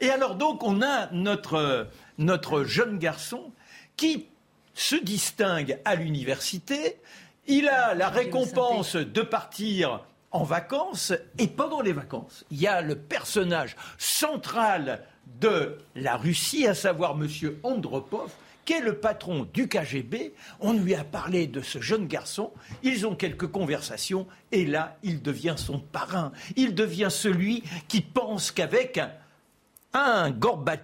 [0.00, 3.52] et alors donc, on a notre, notre jeune garçon
[3.98, 4.26] qui
[4.72, 6.98] se distingue à l'université.
[7.46, 12.80] Il a la récompense de partir en vacances et pendant les vacances, il y a
[12.80, 17.28] le personnage central de la Russie, à savoir M.
[17.64, 18.30] Andropov,
[18.68, 20.34] qui est le patron du KGB.
[20.60, 22.52] On lui a parlé de ce jeune garçon.
[22.82, 26.32] Ils ont quelques conversations et là, il devient son parrain.
[26.54, 29.10] Il devient celui qui pense qu'avec un,
[29.94, 30.34] un,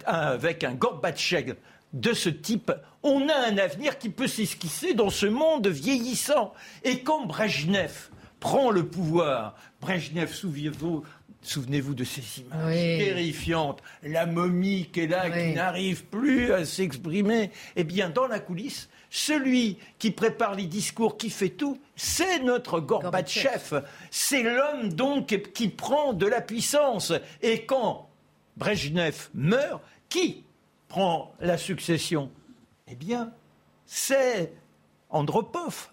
[0.07, 1.57] avec un Gorbatchev
[1.93, 2.71] de ce type,
[3.03, 6.55] on a un avenir qui peut s'esquisser dans ce monde vieillissant.
[6.83, 8.09] Et quand Brejnev
[8.39, 11.03] prend le pouvoir, Brejnev, souvenez-vous,
[11.45, 13.83] Souvenez-vous de ces images terrifiantes.
[14.01, 17.51] La momie qui est là, qui n'arrive plus à s'exprimer.
[17.75, 22.79] Eh bien, dans la coulisse, celui qui prépare les discours, qui fait tout, c'est notre
[22.79, 23.83] Gorbatchev.
[24.09, 27.13] C'est l'homme donc qui prend de la puissance.
[27.43, 28.09] Et quand
[28.57, 30.43] Brezhnev meurt, qui
[30.87, 32.31] prend la succession?
[32.87, 33.31] Eh bien,
[33.85, 34.51] c'est
[35.11, 35.89] Andropov.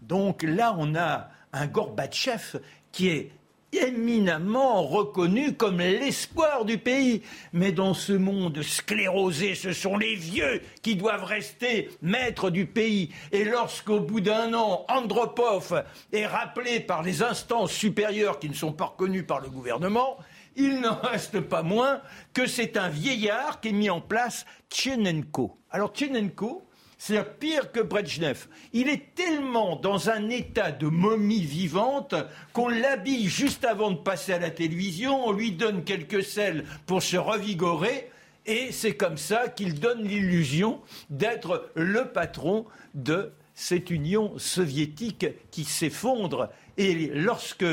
[0.00, 2.60] Donc là, on a un Gorbatchev
[2.90, 3.32] qui est
[3.72, 7.22] éminemment reconnu comme l'espoir du pays.
[7.52, 13.10] Mais dans ce monde sclérosé, ce sont les vieux qui doivent rester maîtres du pays.
[13.32, 18.72] Et lorsqu'au bout d'un an, Andropov est rappelé par les instances supérieures qui ne sont
[18.72, 20.18] pas reconnues par le gouvernement,
[20.56, 22.00] il n'en reste pas moins
[22.34, 25.56] que c'est un vieillard qui est mis en place Tchenenko.
[25.70, 26.67] Alors Tchenenko,
[26.98, 28.46] c'est pire que Brezhnev.
[28.72, 32.14] Il est tellement dans un état de momie vivante
[32.52, 37.02] qu'on l'habille juste avant de passer à la télévision, on lui donne quelques sels pour
[37.02, 38.10] se revigorer,
[38.46, 40.80] et c'est comme ça qu'il donne l'illusion
[41.10, 46.48] d'être le patron de cette Union soviétique qui s'effondre.
[46.78, 47.66] Et lorsque,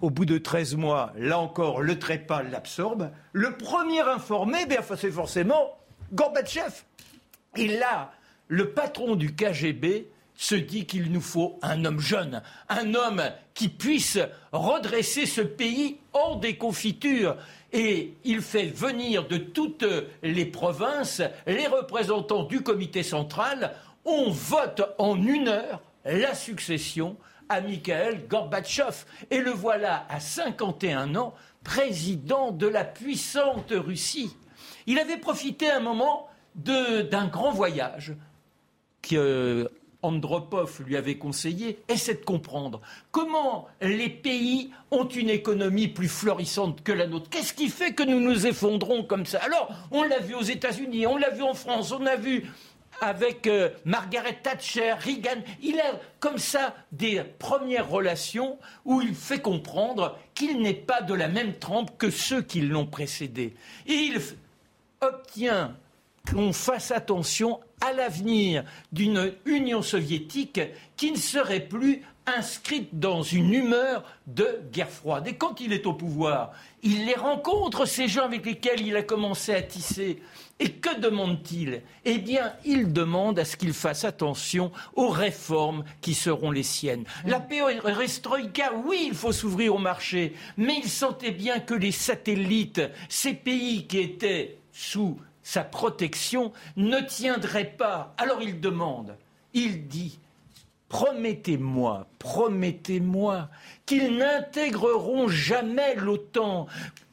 [0.00, 5.10] au bout de 13 mois, là encore, le trépas l'absorbe, le premier informé, ben, c'est
[5.10, 5.76] forcément
[6.12, 6.84] Gorbatchev.
[7.56, 8.12] Et là,
[8.48, 13.22] le patron du KGB se dit qu'il nous faut un homme jeune, un homme
[13.52, 14.18] qui puisse
[14.52, 17.36] redresser ce pays hors des confitures.
[17.72, 19.84] Et il fait venir de toutes
[20.22, 23.74] les provinces les représentants du comité central.
[24.06, 27.16] On vote en une heure la succession
[27.50, 29.04] à Mikhail Gorbatchev.
[29.30, 31.34] Et le voilà à 51 ans,
[31.64, 34.34] président de la puissante Russie.
[34.86, 38.14] Il avait profité un moment d'un grand voyage
[39.02, 39.68] que euh,
[40.02, 42.80] Andropov lui avait conseillé, essaie de comprendre
[43.10, 47.28] comment les pays ont une économie plus florissante que la nôtre?
[47.30, 49.38] Qu'est-ce qui fait que nous nous effondrons comme ça?
[49.38, 52.46] Alors, on l'a vu aux États-Unis, on l'a vu en France, on a vu
[53.00, 55.42] avec euh, Margaret Thatcher, Reagan.
[55.62, 61.14] Il a comme ça des premières relations où il fait comprendre qu'il n'est pas de
[61.14, 63.54] la même trempe que ceux qui l'ont précédé.
[63.86, 64.20] Et il
[65.00, 65.74] obtient
[66.28, 70.60] qu'on fasse attention à l'avenir d'une Union soviétique
[70.96, 75.26] qui ne serait plus inscrite dans une humeur de guerre froide.
[75.26, 76.52] Et quand il est au pouvoir,
[76.82, 80.22] il les rencontre, ces gens avec lesquels il a commencé à tisser.
[80.58, 86.14] Et que demande-t-il Eh bien, il demande à ce qu'il fasse attention aux réformes qui
[86.14, 87.04] seront les siennes.
[87.24, 92.82] La perestroïka, oui, il faut s'ouvrir au marché, mais il sentait bien que les satellites,
[93.08, 95.18] ces pays qui étaient sous
[95.50, 98.14] sa protection ne tiendrait pas.
[98.18, 99.16] Alors il demande,
[99.52, 100.20] il dit,
[100.88, 103.48] promettez-moi, promettez-moi
[103.84, 106.68] qu'ils n'intégreront jamais l'OTAN.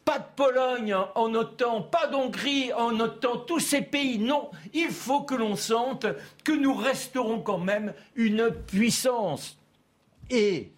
[0.05, 4.51] Pas de Pologne en OTAN, pas d'Hongrie en OTAN, tous ces pays, non.
[4.71, 6.05] Il faut que l'on sente
[6.43, 9.57] que nous resterons quand même une puissance.
[10.29, 10.71] Et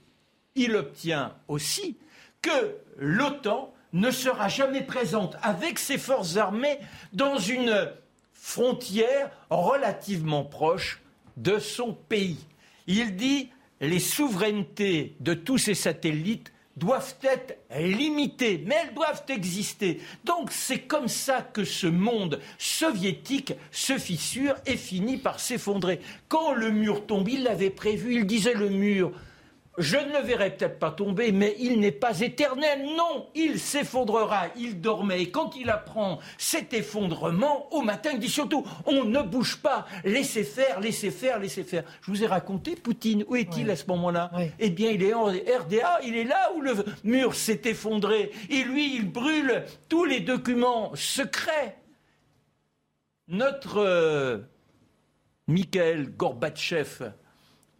[0.56, 1.98] il obtient aussi
[2.42, 6.80] que l'OTAN ne sera jamais présente avec ses forces armées
[7.14, 7.92] dans une
[8.34, 11.02] frontière relativement proche
[11.38, 12.46] de son pays.
[12.88, 13.50] Il dit
[13.82, 20.00] les souverainetés de tous ces satellites doivent être limitées, mais elles doivent exister.
[20.24, 26.00] Donc c'est comme ça que ce monde soviétique se fissure et finit par s'effondrer.
[26.30, 29.12] Quand le mur tombe, il l'avait prévu, il disait le mur,
[29.80, 32.84] je ne le verrai peut-être pas tomber, mais il n'est pas éternel.
[32.98, 34.48] Non, il s'effondrera.
[34.58, 35.22] Il dormait.
[35.22, 39.88] Et quand il apprend cet effondrement, au matin, il dit surtout, on ne bouge pas.
[40.04, 41.86] Laissez faire, laissez faire, laissez faire.
[42.02, 45.28] Je vous ai raconté, Poutine, où est-il à ce moment-là Eh bien, il est en
[45.28, 46.02] RDA.
[46.04, 46.74] Il est là où le
[47.06, 48.32] mur s'est effondré.
[48.50, 51.78] Et lui, il brûle tous les documents secrets.
[53.30, 54.40] Notre euh,
[55.48, 57.14] Mikhail Gorbatchev,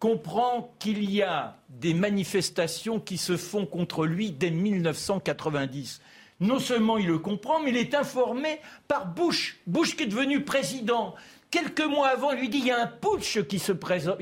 [0.00, 6.00] comprend qu'il y a des manifestations qui se font contre lui dès 1990.
[6.40, 10.42] Non seulement il le comprend, mais il est informé par Bush, Bush qui est devenu
[10.42, 11.14] président.
[11.50, 13.72] Quelques mois avant, il lui dit il y a un putsch qui se,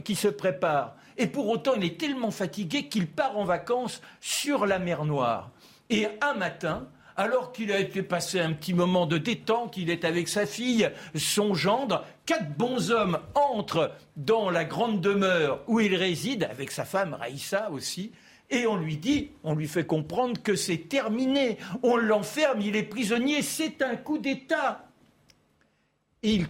[0.01, 0.97] qui se prépare.
[1.17, 5.51] Et pour autant, il est tellement fatigué qu'il part en vacances sur la mer Noire.
[5.91, 10.05] Et un matin, alors qu'il a été passé un petit moment de détente, il est
[10.05, 15.97] avec sa fille, son gendre, quatre bons hommes entrent dans la grande demeure où il
[15.97, 18.13] réside, avec sa femme Raïssa aussi,
[18.51, 22.85] et on lui dit, on lui fait comprendre que c'est terminé, on l'enferme, il est
[22.85, 24.87] prisonnier, c'est un coup d'État.
[26.23, 26.47] Il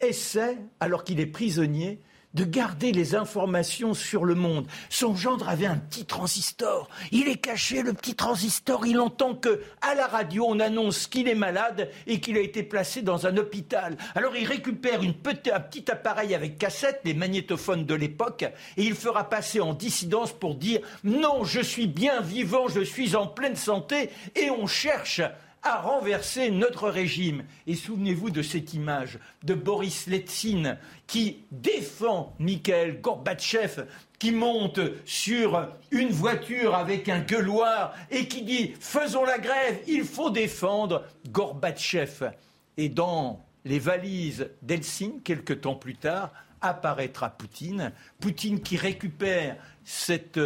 [0.00, 1.98] essaie, alors qu'il est prisonnier,
[2.34, 4.66] de garder les informations sur le monde.
[4.90, 6.88] Son gendre avait un petit transistor.
[7.12, 8.86] Il est caché, le petit transistor.
[8.86, 12.62] Il entend que, à la radio, on annonce qu'il est malade et qu'il a été
[12.62, 13.96] placé dans un hôpital.
[14.14, 15.14] Alors il récupère une
[15.52, 18.44] un petit appareil avec cassette, les magnétophones de l'époque,
[18.76, 23.16] et il fera passer en dissidence pour dire non, je suis bien vivant, je suis
[23.16, 25.22] en pleine santé, et on cherche
[25.64, 27.42] à renverser notre régime.
[27.66, 33.86] Et souvenez-vous de cette image de Boris Letsine qui défend Mikhail Gorbatchev,
[34.18, 40.04] qui monte sur une voiture avec un gueuloir et qui dit Faisons la grève, il
[40.04, 42.30] faut défendre Gorbatchev.
[42.76, 47.92] Et dans les valises d'Helsinki, quelques temps plus tard, apparaîtra Poutine.
[48.20, 50.38] Poutine qui récupère cette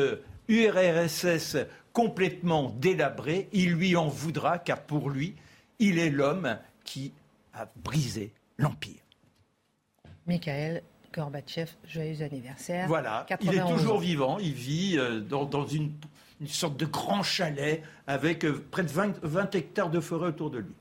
[0.48, 1.64] URSS euh,
[1.98, 5.34] complètement délabré, il lui en voudra car pour lui,
[5.80, 7.12] il est l'homme qui
[7.52, 9.02] a brisé l'Empire.
[10.24, 12.86] Michael Gorbatchev, joyeux anniversaire.
[12.86, 15.90] Voilà, il est toujours vivant, il vit euh, dans, une,
[16.46, 20.74] sorte de grand chalet avec euh, près de 20 hectares de forêt autour de lui.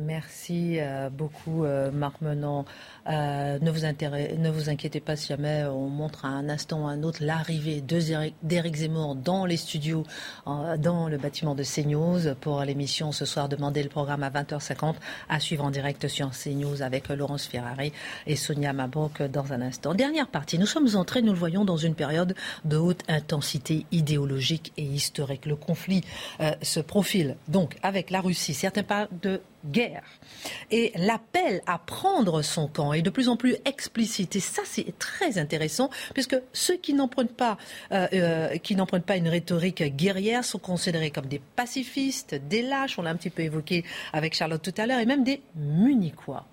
[0.00, 2.64] Merci euh, beaucoup, euh, Marc Menant.
[3.08, 7.02] Euh, ne, vous inquiétez pas si jamais on montre à un instant ou à un
[7.02, 7.82] autre l'arrivée
[8.42, 10.04] d'Éric Zemmour dans les studios,
[10.46, 13.48] dans le bâtiment de CNews pour l'émission ce soir.
[13.48, 14.94] Demandez le programme à 20h50
[15.28, 17.92] à suivre en direct sur CNews avec Laurence Ferrari
[18.26, 19.94] et Sonia Mabrouk dans un instant.
[19.94, 20.58] Dernière partie.
[20.58, 22.34] Nous sommes entrés, nous le voyons, dans une période
[22.64, 25.46] de haute intensité idéologique et historique.
[25.46, 26.02] Le conflit
[26.62, 28.54] se profile donc avec la Russie.
[28.54, 30.04] Certains parlent de guerre.
[30.70, 34.36] Et l'appel à prendre son camp est de plus en plus explicite.
[34.36, 37.58] Et ça, c'est très intéressant, puisque ceux qui n'empruntent pas,
[37.92, 43.02] euh, euh, qui pas une rhétorique guerrière sont considérés comme des pacifistes, des lâches, on
[43.02, 46.46] l'a un petit peu évoqué avec Charlotte tout à l'heure, et même des munichois.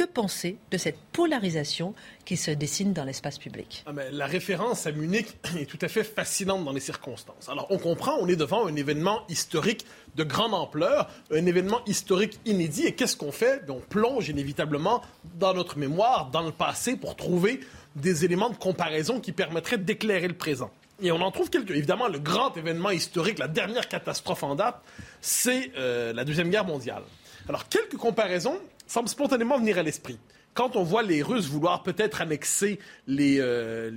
[0.00, 1.94] Que penser de cette polarisation
[2.24, 3.84] qui se dessine dans l'espace public?
[3.84, 7.50] Ah, La référence à Munich est tout à fait fascinante dans les circonstances.
[7.50, 9.84] Alors on comprend, on est devant un événement historique
[10.16, 12.86] de grande ampleur, un événement historique inédit.
[12.86, 13.60] Et qu'est-ce qu'on fait?
[13.68, 15.02] On plonge inévitablement
[15.38, 17.60] dans notre mémoire, dans le passé, pour trouver
[17.94, 20.70] des éléments de comparaison qui permettraient d'éclairer le présent.
[21.02, 21.72] Et on en trouve quelques.
[21.72, 24.80] Évidemment, le grand événement historique, la dernière catastrophe en date,
[25.20, 27.02] c'est euh, la Deuxième Guerre mondiale.
[27.50, 28.58] Alors, quelques comparaisons
[28.90, 30.18] semble spontanément venir à l'esprit.
[30.52, 33.90] Quand on voit les Russes vouloir peut-être annexer les, euh,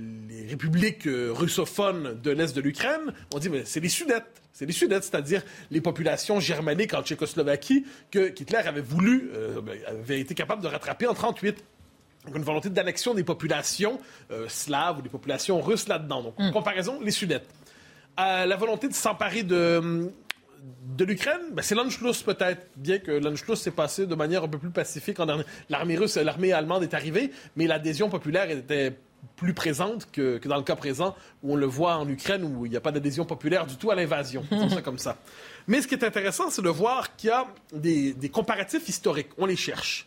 [0.48, 4.40] républiques euh, russophones de l'Est de l'Ukraine, on dit, mais c'est les Sudètes.
[4.52, 5.42] C'est les Sudètes, c'est-à-dire
[5.72, 10.68] les populations germaniques en Tchécoslovaquie que Hitler avait voulu, euh, ben, avait été capable de
[10.68, 11.64] rattraper en 1938.
[12.26, 14.00] Donc, une volonté d'annexion des populations
[14.48, 16.22] slaves ou des populations russes là-dedans.
[16.22, 16.52] Donc, en hmm.
[16.52, 17.46] comparaison, les Sudètes.
[18.16, 20.10] la volonté de s'emparer de,
[20.96, 24.58] de l'Ukraine, ben c'est l'Anschluss peut-être, bien que l'Anschluss s'est passé de manière un peu
[24.58, 25.18] plus pacifique.
[25.68, 28.96] L'armée russe, l'armée allemande est arrivée, mais l'adhésion populaire était
[29.36, 32.70] plus présente que, dans le cas présent, où on le voit en Ukraine, où il
[32.70, 34.44] n'y a pas d'adhésion populaire du tout à l'invasion.
[34.70, 35.16] ça comme ça.
[35.66, 39.30] Mais ce qui est intéressant, c'est de voir qu'il y a des, comparatifs historiques.
[39.38, 40.06] On les cherche.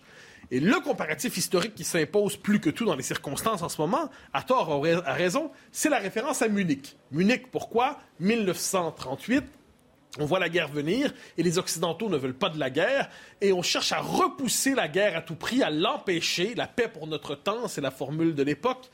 [0.50, 4.10] Et le comparatif historique qui s'impose plus que tout dans les circonstances en ce moment,
[4.32, 6.96] à tort ou à raison, c'est la référence à Munich.
[7.12, 8.00] Munich, pourquoi?
[8.22, 9.44] 1938,
[10.20, 13.10] on voit la guerre venir et les Occidentaux ne veulent pas de la guerre
[13.42, 16.56] et on cherche à repousser la guerre à tout prix, à l'empêcher.
[16.56, 18.90] La paix pour notre temps, c'est la formule de l'époque.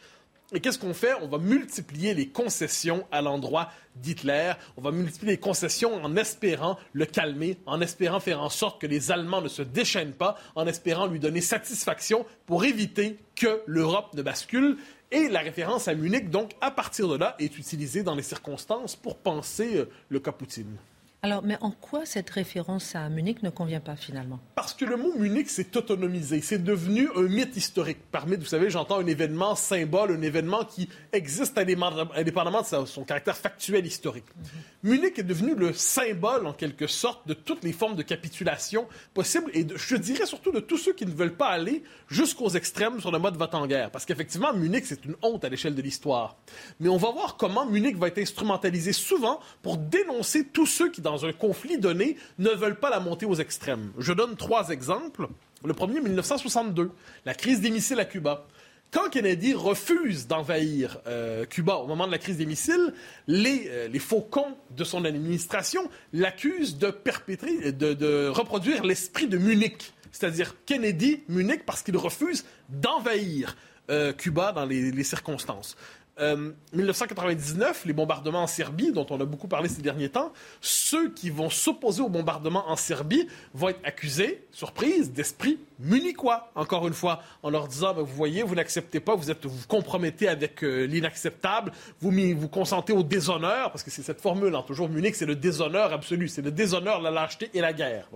[0.56, 1.14] Et qu'est-ce qu'on fait?
[1.22, 4.54] On va multiplier les concessions à l'endroit d'Hitler.
[4.78, 8.86] On va multiplier les concessions en espérant le calmer, en espérant faire en sorte que
[8.86, 14.14] les Allemands ne se déchaînent pas, en espérant lui donner satisfaction pour éviter que l'Europe
[14.14, 14.78] ne bascule.
[15.10, 18.96] Et la référence à Munich, donc, à partir de là, est utilisée dans les circonstances
[18.96, 20.78] pour penser euh, le cas Poutine.
[21.26, 24.42] Alors, mais en quoi cette référence à Munich ne convient pas finalement?
[24.56, 26.42] Parce que le mot Munich s'est autonomisé.
[26.42, 28.00] C'est devenu un mythe historique.
[28.12, 33.38] Parmi, vous savez, j'entends un événement symbole, un événement qui existe indépendamment de son caractère
[33.38, 34.26] factuel historique.
[34.36, 34.92] Mhm.
[34.92, 39.50] Munich est devenu le symbole, en quelque sorte, de toutes les formes de capitulation possibles
[39.54, 43.12] et je dirais surtout de tous ceux qui ne veulent pas aller jusqu'aux extrêmes sur
[43.12, 43.92] le mode vote en guerre.
[43.92, 46.36] Parce qu'effectivement, Munich, c'est une honte à l'échelle de l'histoire.
[46.82, 51.00] Mais on va voir comment Munich va être instrumentalisé souvent pour dénoncer tous ceux qui,
[51.00, 53.92] dans dans un conflit donné, ne veulent pas la monter aux extrêmes.
[54.00, 55.28] Je donne trois exemples.
[55.64, 56.90] Le premier, 1962,
[57.26, 58.48] la crise des missiles à Cuba.
[58.90, 62.94] Quand Kennedy refuse d'envahir euh, Cuba au moment de la crise des missiles,
[63.28, 70.56] les, euh, faucons de son administration l'accusent de perpétrer, de, reproduire l'esprit de Munich, c'est-à-dire
[70.66, 73.56] Kennedy, Munich, parce qu'il refuse d'envahir
[73.92, 75.76] euh, Cuba dans les circonstances.
[76.20, 81.10] 1999, euh, les bombardements en Serbie, dont on a beaucoup parlé ces derniers temps, ceux
[81.12, 86.94] qui vont s'opposer aux bombardements en Serbie vont être accusés, surprise, d'esprit munichois, encore une
[86.94, 90.64] fois, en leur disant, ben, vous voyez, vous n'acceptez pas, vous êtes, vous compromettez avec
[90.64, 95.16] euh, l'inacceptable, vous, vous consentez au déshonneur, parce que c'est cette formule, hein, toujours Munich,
[95.16, 98.08] c'est le déshonneur absolu, c'est le déshonneur, la lâcheté et la guerre.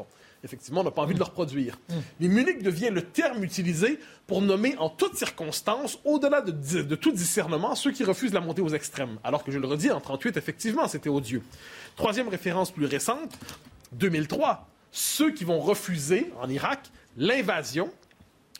[0.43, 1.77] Effectivement, on n'a pas envie de le reproduire.
[2.19, 7.75] Mais Munich devient le terme utilisé pour nommer en toutes circonstances, au-delà de, tout discernement,
[7.75, 9.19] ceux qui refusent la montée aux extrêmes.
[9.23, 11.41] Alors que je le redis, en 1938, effectivement, c'était odieux.
[11.95, 13.37] Troisième référence plus récente,
[13.93, 17.91] 2003, ceux qui vont refuser en Irak l'invasion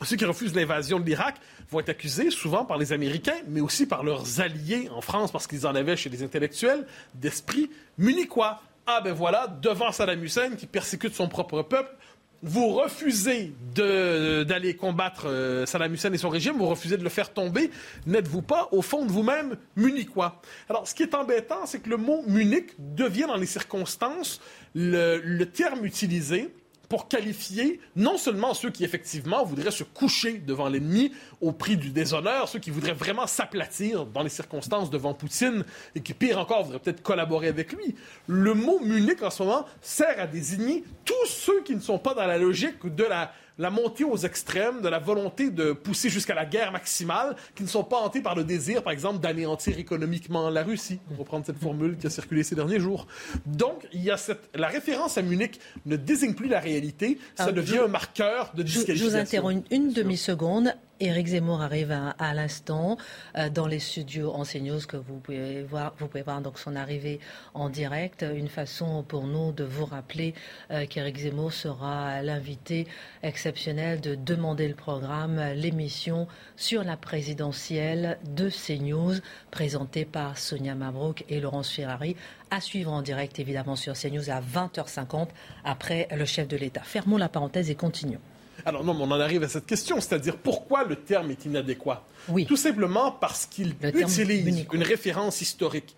[0.02, 1.36] ceux qui refusent l'invasion de l'Irak
[1.70, 5.46] vont être accusés souvent par les Américains, mais aussi par leurs alliés en France, parce
[5.46, 10.66] qu'ils en avaient chez les intellectuels, d'esprit munichois ah ben voilà, devant Saddam Hussein qui
[10.66, 11.94] persécute son propre peuple,
[12.42, 17.34] vous refusez d'aller combattre euh, Saddam Hussein et son régime, vous refusez de le faire
[17.34, 17.70] tomber,
[18.06, 20.40] n'êtes-vous pas, au fond de vous-même, munichois?
[20.70, 24.40] Alors, ce qui est embêtant, c'est que le mot munique devient, dans les circonstances,
[24.74, 26.50] le terme utilisé
[26.88, 31.90] pour qualifier non seulement ceux qui effectivement voudraient se coucher devant l'ennemi au prix du
[31.90, 35.64] déshonneur, ceux qui voudraient vraiment s'aplatir dans les circonstances devant Poutine
[35.94, 37.94] et qui, pire encore, voudraient peut-être collaborer avec lui.
[38.26, 42.14] Le mot Munich en ce moment sert à désigner tous ceux qui ne sont pas
[42.14, 46.34] dans la logique de la la montée aux extrêmes, de la volonté de pousser jusqu'à
[46.34, 50.48] la guerre maximale, qui ne sont pas hantés par le désir, par exemple, d'anéantir économiquement
[50.48, 53.06] la Russie, pour reprendre cette formule qui a circulé ces derniers jours.
[53.46, 54.48] Donc, il y a cette...
[54.54, 59.06] la référence à Munich ne désigne plus la réalité, ça devient un marqueur de disqualification.
[59.06, 60.74] Je, vous interromps une demi-seconde.
[61.00, 62.96] Éric Zemmour arrive à, l'instant
[63.36, 65.94] euh, dans les studios en que vous pouvez voir.
[65.98, 67.20] Vous pouvez donc son arrivée
[67.54, 68.24] en direct.
[68.34, 70.34] Une façon pour nous de vous rappeler
[70.72, 72.88] euh, qu'Éric Zemmour sera l'invité
[73.22, 76.26] exceptionnel de demander le programme, l'émission
[76.56, 79.14] sur la présidentielle de CNews,
[79.52, 82.16] présentée par Sonia Mabrouk et Laurence Ferrari,
[82.50, 85.28] à suivre en direct évidemment sur CNews à 20h50
[85.64, 86.82] après le chef de l'État.
[86.82, 88.20] Fermons la parenthèse et continuons.
[88.68, 92.04] Alors non, mais on en arrive à cette question, c'est-à-dire pourquoi le terme est inadéquat?
[92.28, 92.44] Oui.
[92.44, 95.96] Tout simplement parce qu'il utilise une référence historique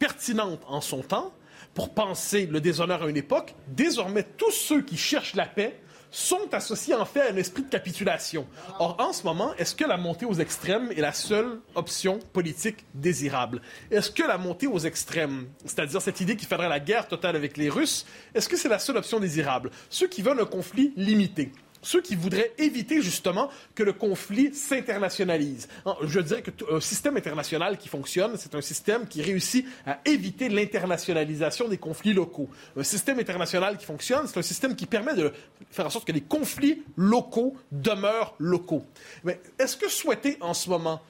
[0.00, 1.32] pertinente en son temps
[1.74, 3.54] pour penser le déshonneur à une époque.
[3.68, 5.78] Désormais, tous ceux qui cherchent la paix
[6.10, 8.46] sont associés en fait à un esprit de capitulation.
[8.80, 12.84] Or, en ce moment, est-ce que la montée aux extrêmes est la seule option politique
[12.94, 13.60] désirable?
[13.92, 17.56] Est-ce que la montée aux extrêmes, c'est-à-dire cette idée qu'il faudrait la guerre totale avec
[17.56, 19.70] les Russes, est-ce que c'est la seule option désirable?
[19.88, 21.52] Ceux qui veulent un conflit limité,
[21.88, 25.68] ceux qui voudraient éviter justement que le conflit s'internationalise.
[26.02, 31.66] Je dirais qu'un système international qui fonctionne, c'est un système qui réussit à éviter l'internationalisation
[31.66, 32.50] des conflits locaux.
[32.76, 35.32] Un système international qui fonctionne, c'est un système qui permet de
[35.70, 38.84] faire en sorte que les conflits locaux demeurent locaux.
[39.24, 41.00] Mais est-ce que souhaiter en ce moment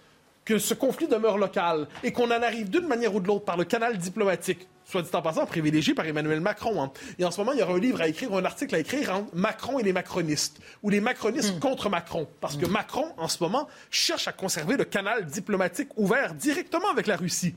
[0.45, 3.57] que ce conflit demeure local et qu'on en arrive d'une manière ou de l'autre par
[3.57, 6.83] le canal diplomatique, soit dit en passant, privilégié par Emmanuel Macron.
[6.83, 6.91] Hein.
[7.19, 9.15] Et en ce moment, il y aura un livre à écrire, un article à écrire
[9.15, 11.61] entre Macron et les macronistes, ou les macronistes hmm.
[11.61, 12.27] contre Macron.
[12.41, 12.71] Parce que hmm.
[12.71, 17.55] Macron, en ce moment, cherche à conserver le canal diplomatique ouvert directement avec la Russie.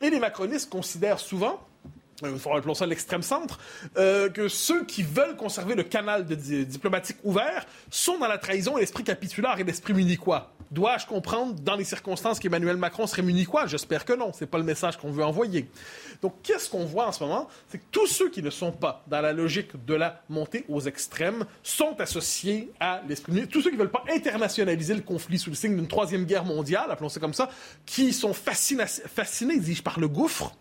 [0.00, 1.60] Et les macronistes considèrent souvent
[2.26, 3.60] il faut un ça l'extrême centre,
[3.96, 8.80] euh, que ceux qui veulent conserver le canal diplomatique ouvert sont dans la trahison et
[8.80, 10.52] l'esprit capitulaire et l'esprit munichois.
[10.70, 13.66] Dois-je comprendre dans les circonstances qu'Emmanuel Macron serait munichois?
[13.66, 14.32] J'espère que non.
[14.34, 15.70] C'est pas le message qu'on veut envoyer.
[16.20, 17.48] Donc, qu'est-ce qu'on voit en ce moment?
[17.68, 20.80] C'est que tous ceux qui ne sont pas dans la logique de la montée aux
[20.80, 23.48] extrêmes sont associés à l'esprit.
[23.48, 26.44] Tous ceux qui ne veulent pas internationaliser le conflit sous le signe d'une troisième guerre
[26.44, 27.48] mondiale, appelons ça comme ça,
[27.86, 30.54] qui sont fascinés, dis-je, par le gouffre,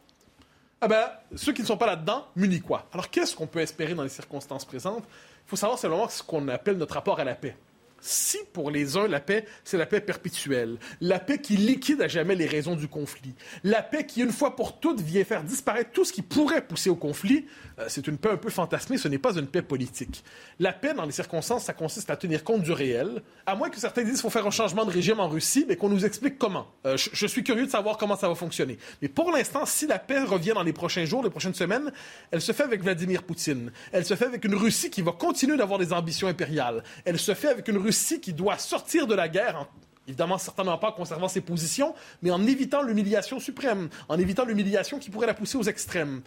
[0.80, 2.86] ah ben, ceux qui ne sont pas là-dedans, munichois.
[2.93, 5.03] Alors, qu'est-ce qu'on peut espérer dans les circonstances présentes?
[5.45, 7.58] Il faut savoir simplement ce qu'on appelle notre rapport à la paix.
[8.00, 12.08] Si pour les uns, la paix, c'est la paix perpétuelle, la paix qui liquide à
[12.08, 13.34] jamais les raisons du conflit,
[13.64, 16.89] la paix qui, une fois pour toutes, vient faire disparaître tout ce qui pourrait pousser
[16.89, 17.45] au conflit,
[17.80, 20.24] euh, c'est une paix un peu fantasmée, ce n'est pas une paix politique.
[20.60, 23.80] La paix, dans les circonstances, ça consiste à tenir compte du réel, à moins que
[23.80, 26.38] certains disent qu'il faut faire un changement de régime en Russie, mais qu'on nous explique
[26.38, 26.68] comment.
[26.86, 28.78] Euh, je, suis curieux de savoir comment ça va fonctionner.
[29.02, 31.91] Mais pour l'instant, si la paix revient dans les prochains jours, les prochaines semaines,
[32.32, 33.72] elle se fait avec Vladimir Poutine.
[33.91, 36.84] Elle se fait avec une Russie qui va continuer d'avoir des ambitions impériales.
[37.06, 39.68] Elle se fait avec une Russie qui doit sortir de la guerre
[40.08, 45.00] évidemment certainement pas en conservant ses positions, mais en évitant l'humiliation suprême, en évitant l'humiliation
[45.00, 46.22] qui pourrait la pousser aux extrêmes.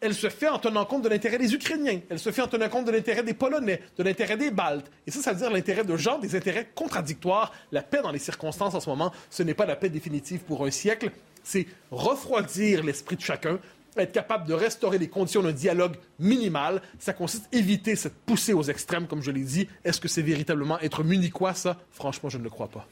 [0.00, 2.68] Elle se fait en tenant compte de l'intérêt des Ukrainiens, elle se fait en tenant
[2.68, 4.90] compte de l'intérêt des Polonais, de l'intérêt des Baltes.
[5.06, 7.52] Et ça, ça veut dire l'intérêt de gens, des intérêts contradictoires.
[7.72, 10.66] La paix dans les circonstances en ce moment, ce n'est pas la paix définitive pour
[10.66, 11.10] un siècle,
[11.42, 13.58] c'est refroidir l'esprit de chacun,
[14.02, 16.82] être capable de restaurer les conditions d'un dialogue minimal.
[16.98, 19.68] Ça consiste à éviter cette poussée aux extrêmes, comme je l'ai dit.
[19.84, 21.78] Est-ce que c'est véritablement être munichois, ça?
[21.90, 22.86] Franchement, je ne le crois pas.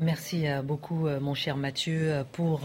[0.00, 2.62] Merci euh, beaucoup, euh, mon cher Mathieu, euh, pour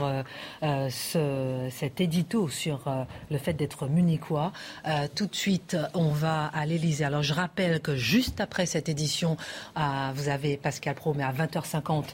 [0.90, 4.52] cet édito sur le fait d'être munichois.
[5.16, 7.06] tout de suite, on va à l'Élysée.
[7.06, 9.38] Alors, je rappelle que juste après cette édition,
[9.76, 12.06] vous avez Pascal Pro, mais à 20h50,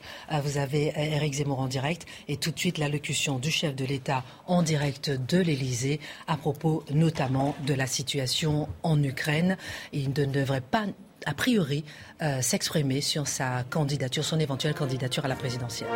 [0.44, 2.06] vous avez Éric Zemmour en direct.
[2.28, 6.84] Et tout de suite, l'allocution du chef de l'État en direct de l'Élysée à propos
[6.94, 9.58] notamment de la situation en Ukraine.
[9.94, 10.86] Il ne devrait pas
[11.26, 11.84] a priori,
[12.22, 15.90] euh, s'exprimer sur sa candidature, son éventuelle candidature à la présidentielle.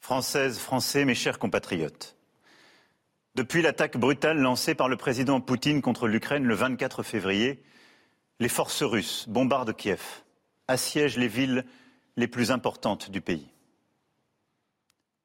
[0.00, 2.16] Françaises, Français, mes chers compatriotes.
[3.34, 7.62] Depuis l'attaque brutale lancée par le président Poutine contre l'Ukraine le 24 février,
[8.38, 10.22] les forces russes bombardent Kiev,
[10.68, 11.64] assiègent les villes
[12.16, 13.48] les plus importantes du pays.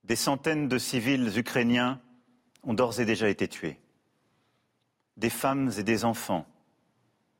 [0.03, 2.01] Des centaines de civils ukrainiens
[2.63, 3.79] ont d'ores et déjà été tués.
[5.17, 6.45] Des femmes et des enfants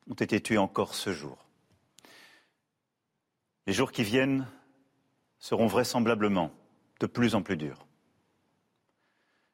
[0.10, 1.46] ont été tués encore ce jour.
[3.68, 4.48] Les jours qui viennent
[5.40, 6.52] seront vraisemblablement
[7.00, 7.86] de plus en plus durs.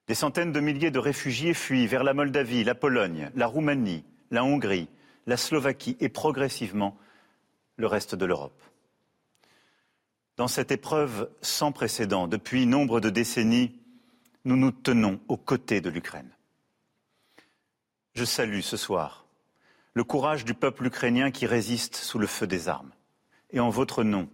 [0.07, 4.43] Des centaines de milliers de réfugiés fuient vers la Moldavie, la Pologne, la Roumanie, la
[4.43, 4.89] Hongrie,
[5.25, 6.97] la Slovaquie et progressivement
[7.75, 8.61] le reste de l'Europe.
[10.37, 13.75] Dans cette épreuve sans précédent, depuis nombre de décennies,
[14.45, 16.31] nous nous tenons aux côtés de l'Ukraine.
[18.13, 19.27] Je salue ce soir
[19.97, 22.91] le courage du peuple ukrainien qui résiste sous le feu des armes.
[23.49, 24.29] Et en votre nom,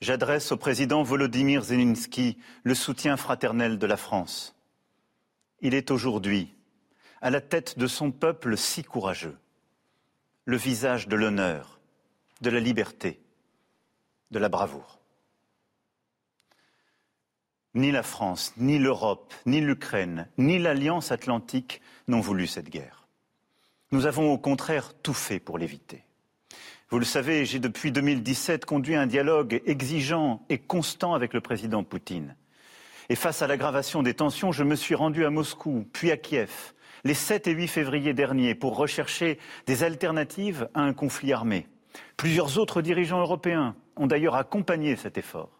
[0.00, 4.56] j'adresse au président Volodymyr Zelensky le soutien fraternel de la France.
[5.60, 6.54] Il est aujourd'hui
[7.20, 9.36] à la tête de son peuple si courageux,
[10.46, 11.80] le visage de l'honneur,
[12.40, 13.20] de la liberté,
[14.30, 14.97] de la bravoure.
[17.78, 23.06] Ni la France, ni l'Europe, ni l'Ukraine, ni l'Alliance atlantique n'ont voulu cette guerre.
[23.92, 26.02] Nous avons au contraire tout fait pour l'éviter.
[26.90, 31.84] Vous le savez, j'ai depuis 2017 conduit un dialogue exigeant et constant avec le président
[31.84, 32.34] Poutine.
[33.10, 36.72] Et face à l'aggravation des tensions, je me suis rendu à Moscou, puis à Kiev,
[37.04, 41.68] les 7 et 8 février dernier, pour rechercher des alternatives à un conflit armé.
[42.16, 45.57] Plusieurs autres dirigeants européens ont d'ailleurs accompagné cet effort.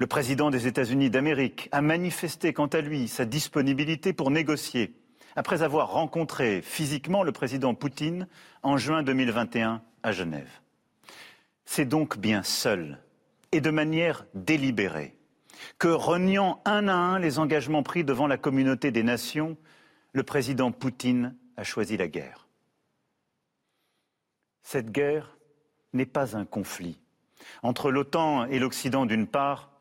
[0.00, 4.94] Le président des États-Unis d'Amérique a manifesté quant à lui sa disponibilité pour négocier,
[5.34, 8.28] après avoir rencontré physiquement le président Poutine
[8.62, 10.60] en juin 2021 à Genève.
[11.64, 13.00] C'est donc bien seul
[13.50, 15.16] et de manière délibérée
[15.80, 19.56] que, reniant un à un les engagements pris devant la communauté des nations,
[20.12, 22.46] le président Poutine a choisi la guerre.
[24.62, 25.36] Cette guerre
[25.92, 27.00] n'est pas un conflit
[27.64, 29.77] entre l'OTAN et l'Occident d'une part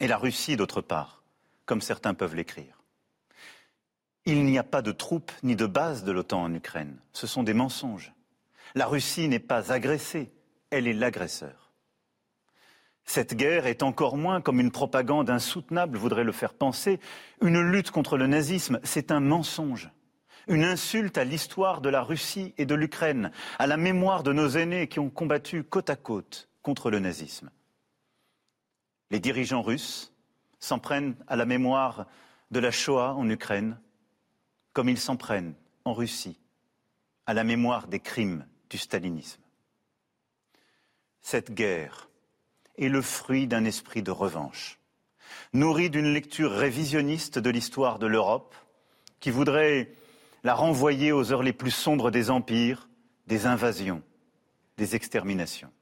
[0.00, 1.22] et la Russie d'autre part,
[1.66, 2.82] comme certains peuvent l'écrire.
[4.26, 6.98] Il n'y a pas de troupes ni de bases de l'OTAN en Ukraine.
[7.12, 8.12] Ce sont des mensonges.
[8.74, 10.32] La Russie n'est pas agressée,
[10.70, 11.64] elle est l'agresseur.
[13.04, 17.00] Cette guerre est encore moins, comme une propagande insoutenable voudrait le faire penser,
[17.42, 19.90] une lutte contre le nazisme, c'est un mensonge.
[20.48, 24.48] Une insulte à l'histoire de la Russie et de l'Ukraine, à la mémoire de nos
[24.48, 27.50] aînés qui ont combattu côte à côte contre le nazisme.
[29.10, 30.12] Les dirigeants russes
[30.58, 32.06] s'en prennent à la mémoire
[32.50, 33.78] de la Shoah en Ukraine,
[34.72, 36.38] comme ils s'en prennent en Russie
[37.26, 39.40] à la mémoire des crimes du stalinisme.
[41.22, 42.08] Cette guerre
[42.76, 44.78] est le fruit d'un esprit de revanche,
[45.52, 48.54] nourri d'une lecture révisionniste de l'histoire de l'Europe,
[49.20, 49.92] qui voudrait
[50.42, 52.88] la renvoyer aux heures les plus sombres des empires,
[53.26, 54.02] des invasions,
[54.76, 55.72] des exterminations.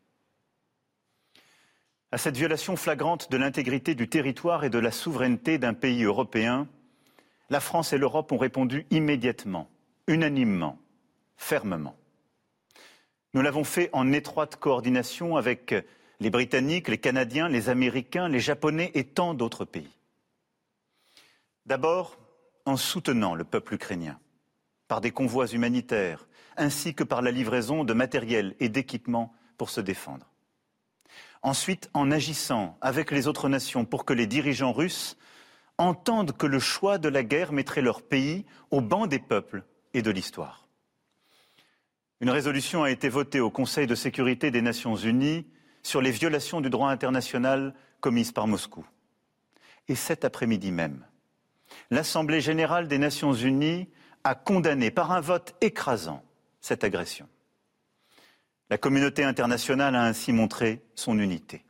[2.15, 6.69] À cette violation flagrante de l'intégrité du territoire et de la souveraineté d'un pays européen,
[7.49, 9.71] la France et l'Europe ont répondu immédiatement,
[10.07, 10.79] unanimement,
[11.39, 11.97] fermement.
[13.33, 15.75] Nous l'avons fait en étroite coordination avec
[16.21, 19.99] les Britanniques, les Canadiens, les Américains, les Japonais et tant d'autres pays.
[21.65, 22.19] D'abord,
[22.67, 24.21] en soutenant le peuple ukrainien
[24.87, 29.81] par des convois humanitaires, ainsi que par la livraison de matériel et d'équipements pour se
[29.81, 30.32] défendre.
[31.43, 35.17] Ensuite, en agissant avec les autres nations pour que les dirigeants russes
[35.77, 39.65] entendent que le choix de la guerre mettrait leur pays au banc des peuples
[39.95, 40.69] et de l'histoire.
[42.21, 45.45] Une résolution a été votée au Conseil de sécurité des Nations Unies
[45.83, 48.87] sur les violations du droit international commises par Moscou.
[49.89, 51.05] Et cet après-midi même,
[51.91, 53.89] l'Assemblée générale des Nations unies
[54.23, 56.23] a condamné par un vote écrasant
[56.61, 57.29] cette agression.
[58.73, 61.63] La communauté internationale a ainsi montré son unité.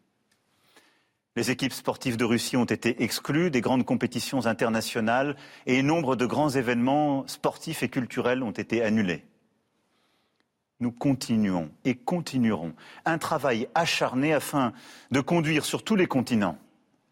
[1.34, 5.34] Les équipes sportives de Russie ont été exclues des grandes compétitions internationales
[5.66, 9.24] et nombre de grands événements sportifs et culturels ont été annulés.
[10.78, 12.72] Nous continuons et continuerons
[13.04, 14.72] un travail acharné afin
[15.10, 16.56] de conduire sur tous les continents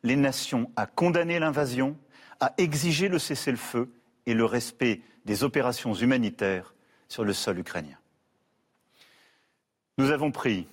[0.05, 1.97] les nations à condamner l'invasion,
[2.39, 3.93] à exiger le cessez-le-feu
[4.27, 6.77] et le respect des opérations humanitaires
[7.09, 8.00] sur le sol ukrainien.
[10.01, 10.67] Nous avons pris,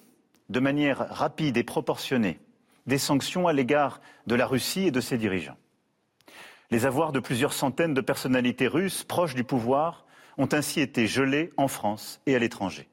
[0.48, 2.40] de manière rapide et proportionnée,
[2.86, 5.58] des sanctions à l'égard de la Russie et de ses dirigeants.
[6.72, 10.06] Les avoirs de plusieurs centaines de personnalités russes proches du pouvoir
[10.38, 12.88] ont ainsi été gelés en France et à l'étranger.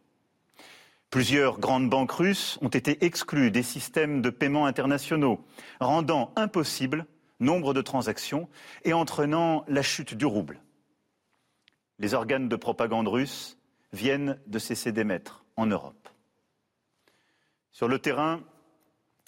[1.09, 5.41] Plusieurs grandes banques russes ont été exclues des systèmes de paiement internationaux,
[5.79, 7.07] rendant impossible
[7.39, 8.49] nombre de transactions
[8.83, 10.61] et entraînant la chute du rouble.
[12.01, 13.57] Les organes de propagande russes
[13.93, 16.09] viennent de cesser d'émettre en Europe.
[17.75, 18.41] Sur le terrain,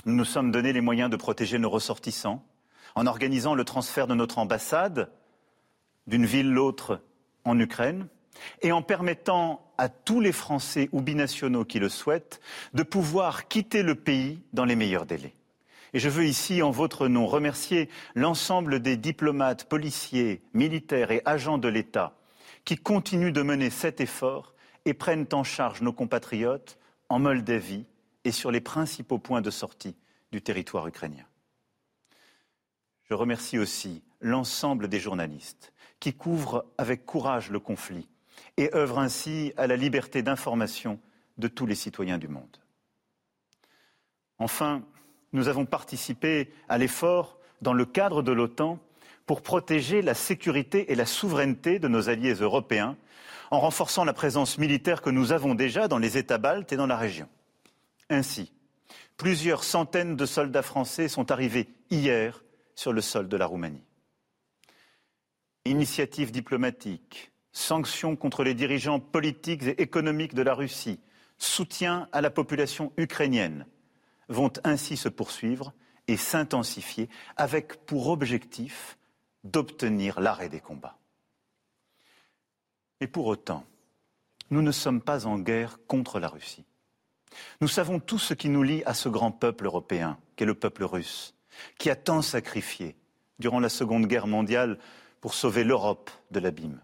[0.04, 2.46] nous nous sommes donné les moyens de protéger nos ressortissants
[2.94, 5.10] en organisant le transfert de notre ambassade
[6.06, 7.00] d'une ville l'autre
[7.42, 8.06] en Ukraine
[8.62, 12.40] et en permettant à tous les Français ou binationaux qui le souhaitent
[12.72, 15.34] de pouvoir quitter le pays dans les meilleurs délais.
[15.92, 21.58] Et je veux ici, en votre nom, remercier l'ensemble des diplomates, policiers, militaires et agents
[21.58, 22.14] de l'État
[22.64, 26.78] qui continuent de mener cet effort et prennent en charge nos compatriotes
[27.08, 27.86] en Moldavie
[28.26, 29.94] et sur les principaux points de sortie
[30.32, 31.24] du territoire ukrainien.
[33.04, 38.08] Je remercie aussi l'ensemble des journalistes qui couvrent avec courage le conflit
[38.56, 40.98] et œuvrent ainsi à la liberté d'information
[41.38, 42.56] de tous les citoyens du monde.
[44.38, 44.82] Enfin,
[45.32, 48.80] nous avons participé à l'effort dans le cadre de l'OTAN
[49.24, 52.96] pour protéger la sécurité et la souveraineté de nos alliés européens
[53.52, 56.88] en renforçant la présence militaire que nous avons déjà dans les États baltes et dans
[56.88, 57.28] la région.
[58.08, 58.52] Ainsi,
[59.16, 62.44] plusieurs centaines de soldats français sont arrivés hier
[62.74, 63.84] sur le sol de la Roumanie.
[65.64, 71.00] Initiatives diplomatiques, sanctions contre les dirigeants politiques et économiques de la Russie,
[71.38, 73.66] soutien à la population ukrainienne,
[74.28, 75.72] vont ainsi se poursuivre
[76.08, 78.98] et s'intensifier avec pour objectif
[79.42, 80.98] d'obtenir l'arrêt des combats.
[83.00, 83.64] Et pour autant,
[84.50, 86.64] nous ne sommes pas en guerre contre la Russie.
[87.60, 90.84] Nous savons tout ce qui nous lie à ce grand peuple européen, qu'est le peuple
[90.84, 91.34] russe,
[91.78, 92.96] qui a tant sacrifié
[93.38, 94.78] durant la Seconde Guerre mondiale
[95.20, 96.80] pour sauver l'Europe de l'abîme.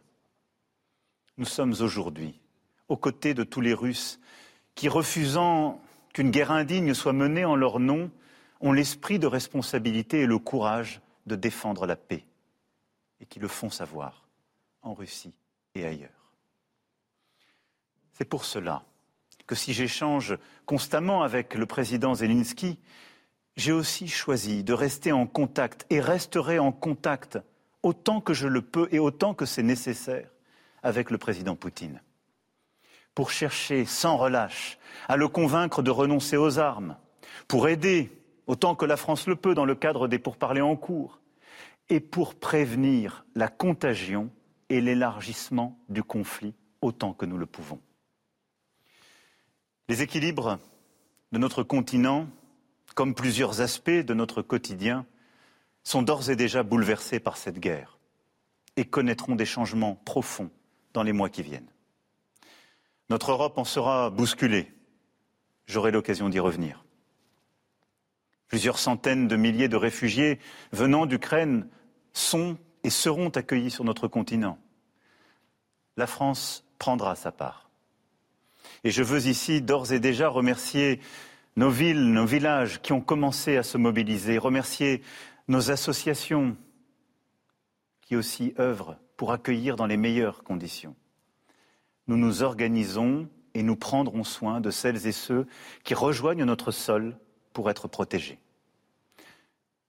[1.38, 2.38] Nous sommes aujourd'hui
[2.88, 4.20] aux côtés de tous les Russes
[4.74, 5.80] qui, refusant
[6.12, 8.10] qu'une guerre indigne soit menée en leur nom,
[8.60, 12.24] ont l'esprit de responsabilité et le courage de défendre la paix,
[13.20, 14.26] et qui le font savoir
[14.82, 15.34] en Russie
[15.74, 16.10] et ailleurs.
[18.12, 18.84] C'est pour cela
[19.52, 22.78] que si j'échange constamment avec le président Zelensky,
[23.54, 27.38] j'ai aussi choisi de rester en contact et resterai en contact
[27.82, 30.30] autant que je le peux et autant que c'est nécessaire
[30.82, 32.00] avec le président Poutine
[33.14, 36.96] pour chercher sans relâche à le convaincre de renoncer aux armes,
[37.46, 38.10] pour aider
[38.46, 41.20] autant que la France le peut dans le cadre des pourparlers en cours,
[41.90, 44.30] et pour prévenir la contagion
[44.70, 47.82] et l'élargissement du conflit autant que nous le pouvons.
[49.88, 50.58] Les équilibres
[51.32, 52.28] de notre continent,
[52.94, 55.06] comme plusieurs aspects de notre quotidien,
[55.82, 57.98] sont d'ores et déjà bouleversés par cette guerre.
[58.76, 60.50] et connaîtront des changements profonds
[60.94, 61.70] dans les mois qui viennent.
[63.10, 64.72] Notre Europe en sera bousculée.
[65.66, 66.84] J'aurai l'occasion d'y revenir.
[68.48, 70.38] Plusieurs centaines de milliers de réfugiés
[70.72, 71.68] venant d'Ukraine
[72.12, 74.58] sont et seront accueillis sur notre continent.
[75.96, 77.70] La France prendra sa part.
[78.84, 81.00] Et je veux ici d'ores et déjà remercier
[81.56, 85.02] nos villes, nos villages qui ont commencé à se mobiliser, remercier
[85.48, 86.56] nos associations
[88.00, 90.96] qui aussi œuvrent pour accueillir dans les meilleures conditions.
[92.08, 95.46] Nous nous organisons et nous prendrons soin de celles et ceux
[95.84, 97.16] qui rejoignent notre sol
[97.52, 98.38] pour être protégés.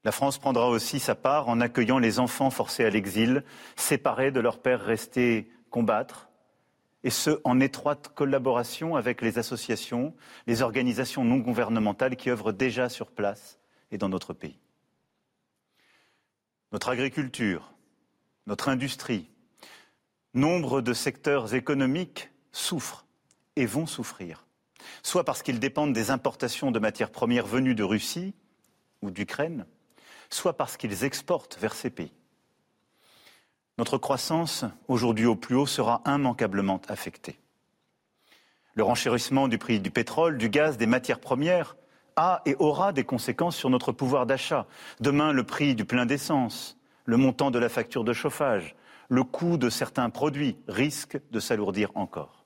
[0.04, 3.44] La France prendra aussi sa part en accueillant les enfants forcés à l'exil,
[3.76, 6.30] séparés de leurs pères restés combattre,
[7.04, 10.14] et ce, en étroite collaboration avec les associations,
[10.48, 13.60] les organisations non gouvernementales qui œuvrent déjà sur place
[13.92, 14.60] et dans notre pays.
[16.72, 17.74] Notre agriculture,
[18.48, 19.30] notre industrie,
[20.34, 23.06] nombre de secteurs économiques souffrent
[23.56, 24.46] et vont souffrir,
[25.04, 28.34] soit parce qu'ils dépendent des importations de matières premières venues de Russie
[29.02, 29.66] ou d'Ukraine,
[30.30, 32.14] soit parce qu'ils exportent vers ces pays.
[33.78, 37.40] Notre croissance, aujourd'hui au plus haut, sera immanquablement affectée.
[38.76, 41.76] Le renchérissement du prix du pétrole, du gaz, des matières premières
[42.16, 44.68] a et aura des conséquences sur notre pouvoir d'achat.
[45.00, 48.76] Demain, le prix du plein d'essence, le montant de la facture de chauffage,
[49.10, 52.46] le coût de certains produits risquent de s'alourdir encore.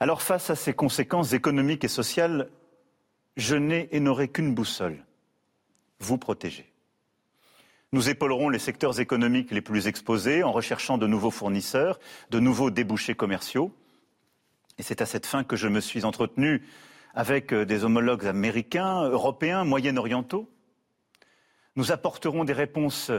[0.00, 2.48] Alors face à ces conséquences économiques et sociales,
[3.36, 5.04] je n'ai et n'aurai qu'une boussole,
[6.00, 6.73] vous protéger.
[7.94, 12.00] Nous épaulerons les secteurs économiques les plus exposés en recherchant de nouveaux fournisseurs,
[12.30, 13.72] de nouveaux débouchés commerciaux.
[14.78, 16.66] Et c'est à cette fin que je me suis entretenu
[17.14, 20.50] avec euh, des homologues américains, européens, moyen-orientaux.
[21.76, 23.12] Nous apporterons des réponses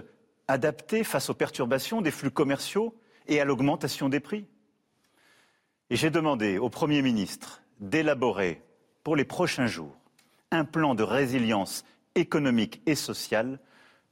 [0.50, 3.00] adaptées face aux perturbations des flux commerciaux
[3.30, 4.46] et à l'augmentation des prix.
[5.90, 8.62] Et j'ai demandé au Premier ministre d'élaborer
[9.06, 9.96] pour les prochains jours
[10.52, 11.86] un plan de résilience
[12.16, 13.62] économique et sociale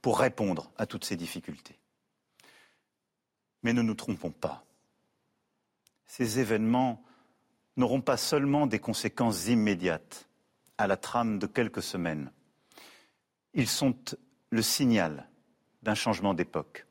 [0.04, 1.78] pour répondre à toutes ces difficultés.
[3.62, 4.62] Mais ne nous trompons pas.
[6.04, 7.02] Ces événements
[7.78, 10.28] n'auront pas seulement des conséquences immédiates
[10.76, 12.30] à la trame de quelques semaines.
[13.54, 13.96] Ils sont
[14.50, 15.26] le signal
[15.82, 16.84] d'un changement d'époque.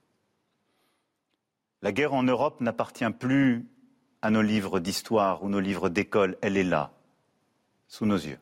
[1.83, 3.67] La guerre en Europe n'appartient plus
[4.23, 6.91] à nos livres d'histoire ou nos livres d'école, elle est là,
[7.87, 8.39] sous nos yeux.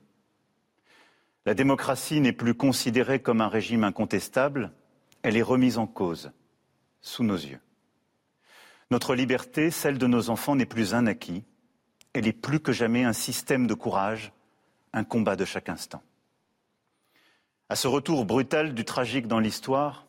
[1.46, 4.72] La démocratie n'est plus considérée comme un régime incontestable,
[5.24, 6.32] elle est remise en cause
[7.02, 7.60] sous nos yeux.
[8.92, 11.44] Notre liberté, celle de nos enfants, n'est plus un acquis,
[12.14, 14.34] elle est plus que jamais un système de courage,
[14.94, 16.04] un combat de chaque instant.
[17.70, 20.06] À ce retour brutal du tragique dans l'histoire,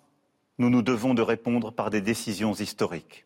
[0.58, 3.24] nous nous devons de répondre par des décisions historiques.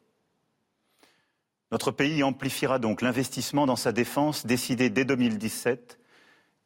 [1.73, 5.99] Notre pays amplifiera donc l'investissement dans sa défense décidé dès 2017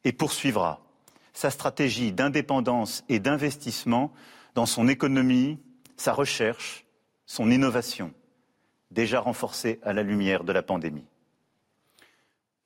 [0.03, 0.81] et poursuivra
[1.33, 4.11] sa stratégie d'indépendance et d'investissement
[4.55, 5.59] dans son économie,
[5.97, 6.85] sa recherche,
[7.25, 8.13] son innovation,
[8.91, 11.05] déjà renforcée à la lumière de la pandémie.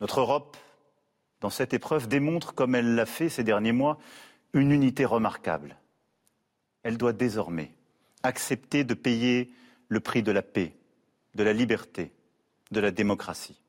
[0.02, 0.58] Notre Europe,
[1.42, 4.00] dans cette épreuve, démontre, comme elle l'a fait ces derniers mois,
[4.54, 5.78] une unité remarquable.
[6.84, 7.72] Elle doit désormais
[8.24, 9.52] accepter de payer
[9.88, 10.76] le prix de la paix,
[11.36, 12.12] de la liberté,
[12.72, 13.62] de la démocratie.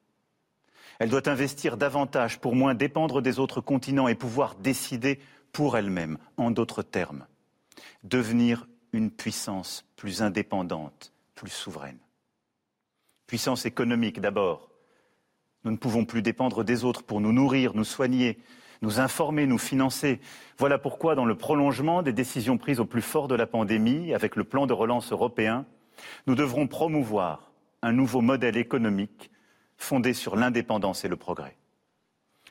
[0.99, 5.21] Elle doit investir davantage pour moins dépendre des autres continents et pouvoir décider
[5.53, 7.27] pour elle-même, en d'autres termes,
[8.03, 11.99] devenir une puissance plus indépendante, plus souveraine.
[13.27, 14.71] Puissance économique d'abord.
[15.65, 18.39] Nous ne pouvons plus dépendre des autres pour nous nourrir, nous soigner,
[18.83, 20.21] nous informer, nous financer.
[20.59, 24.37] Voilà pourquoi, dans le prolongement des décisions prises au plus fort de la pandémie, avec
[24.37, 25.67] le plan de relance européen,
[26.27, 27.51] nous devrons promouvoir
[27.83, 29.31] un nouveau modèle économique
[29.77, 31.57] fondée sur l'indépendance et le progrès.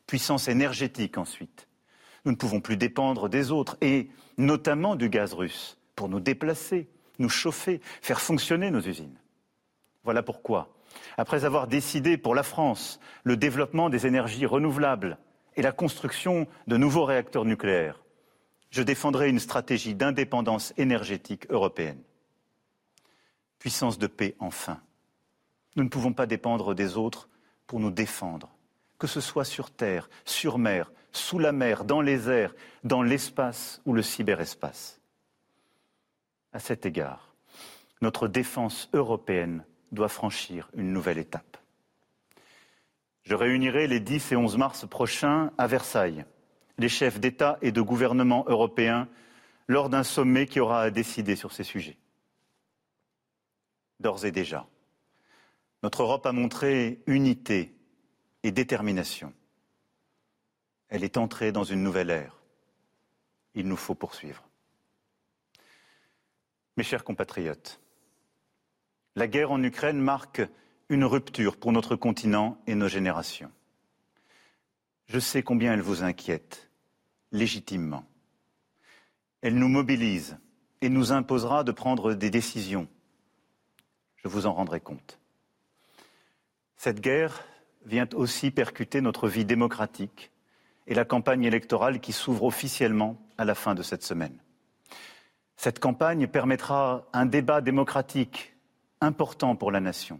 [0.07, 1.67] Puissance énergétique ensuite.
[2.25, 6.89] Nous ne pouvons plus dépendre des autres, et notamment du gaz russe, pour nous déplacer,
[7.19, 9.17] nous chauffer, faire fonctionner nos usines.
[10.03, 10.75] Voilà pourquoi,
[11.17, 15.17] après avoir décidé pour la France le développement des énergies renouvelables
[15.55, 18.03] et la construction de nouveaux réacteurs nucléaires,
[18.69, 22.01] je défendrai une stratégie d'indépendance énergétique européenne.
[23.59, 24.81] Puissance de paix enfin.
[25.75, 27.29] Nous ne pouvons pas dépendre des autres
[27.67, 28.49] pour nous défendre,
[28.97, 32.53] que ce soit sur terre, sur mer, sous la mer, dans les airs,
[32.83, 35.01] dans l'espace ou le cyberespace.
[36.53, 37.35] À cet égard,
[38.01, 41.57] notre défense européenne doit franchir une nouvelle étape.
[43.23, 46.25] Je réunirai les 10 et 11 mars prochains à Versailles
[46.77, 49.07] les chefs d'État et de gouvernement européens
[49.67, 51.97] lors d'un sommet qui aura à décider sur ces sujets.
[54.01, 54.67] d'ores et déjà.
[55.85, 57.75] Notre Europe a montré unité
[58.41, 59.31] et détermination.
[60.89, 62.41] Elle est entrée dans une nouvelle ère.
[63.53, 64.43] Il nous faut poursuivre.
[66.75, 67.79] Mes chers compatriotes,
[69.15, 70.41] la guerre en Ukraine marque
[70.89, 73.51] une rupture pour notre continent et nos générations.
[75.05, 76.71] Je sais combien elle vous inquiète,
[77.31, 78.07] légitimement.
[79.41, 80.39] Elle nous mobilise
[80.81, 82.87] et nous imposera de prendre des décisions.
[84.15, 85.19] Je vous en rendrai compte.
[86.77, 87.43] Cette guerre
[87.85, 90.31] vient aussi percuter notre vie démocratique
[90.87, 94.37] et la campagne électorale qui s'ouvre officiellement à la fin de cette semaine.
[95.57, 98.55] Cette campagne permettra un débat démocratique
[99.01, 100.19] important pour la nation,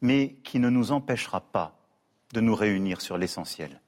[0.00, 1.78] mais qui ne nous empêchera pas
[2.32, 3.80] de nous réunir sur l'essentiel.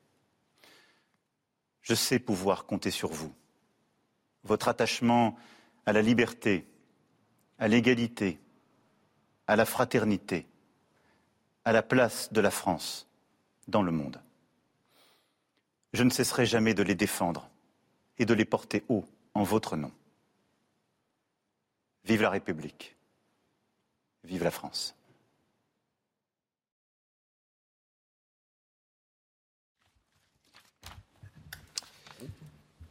[1.83, 3.33] Je sais pouvoir compter sur vous.
[4.45, 5.37] Votre attachement
[5.87, 6.67] à la liberté,
[7.59, 8.41] à l'égalité,
[9.47, 10.47] à la fraternité,
[11.65, 13.07] à la place de la France
[13.69, 14.21] dans le monde.
[15.93, 17.49] Je ne cesserai jamais de les défendre
[18.19, 19.93] et de les porter haut en votre nom.
[22.05, 22.97] Vive la République.
[24.25, 24.95] Vive la France.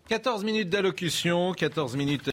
[0.07, 2.31] Quatorze minutes d'allocution, quatorze minutes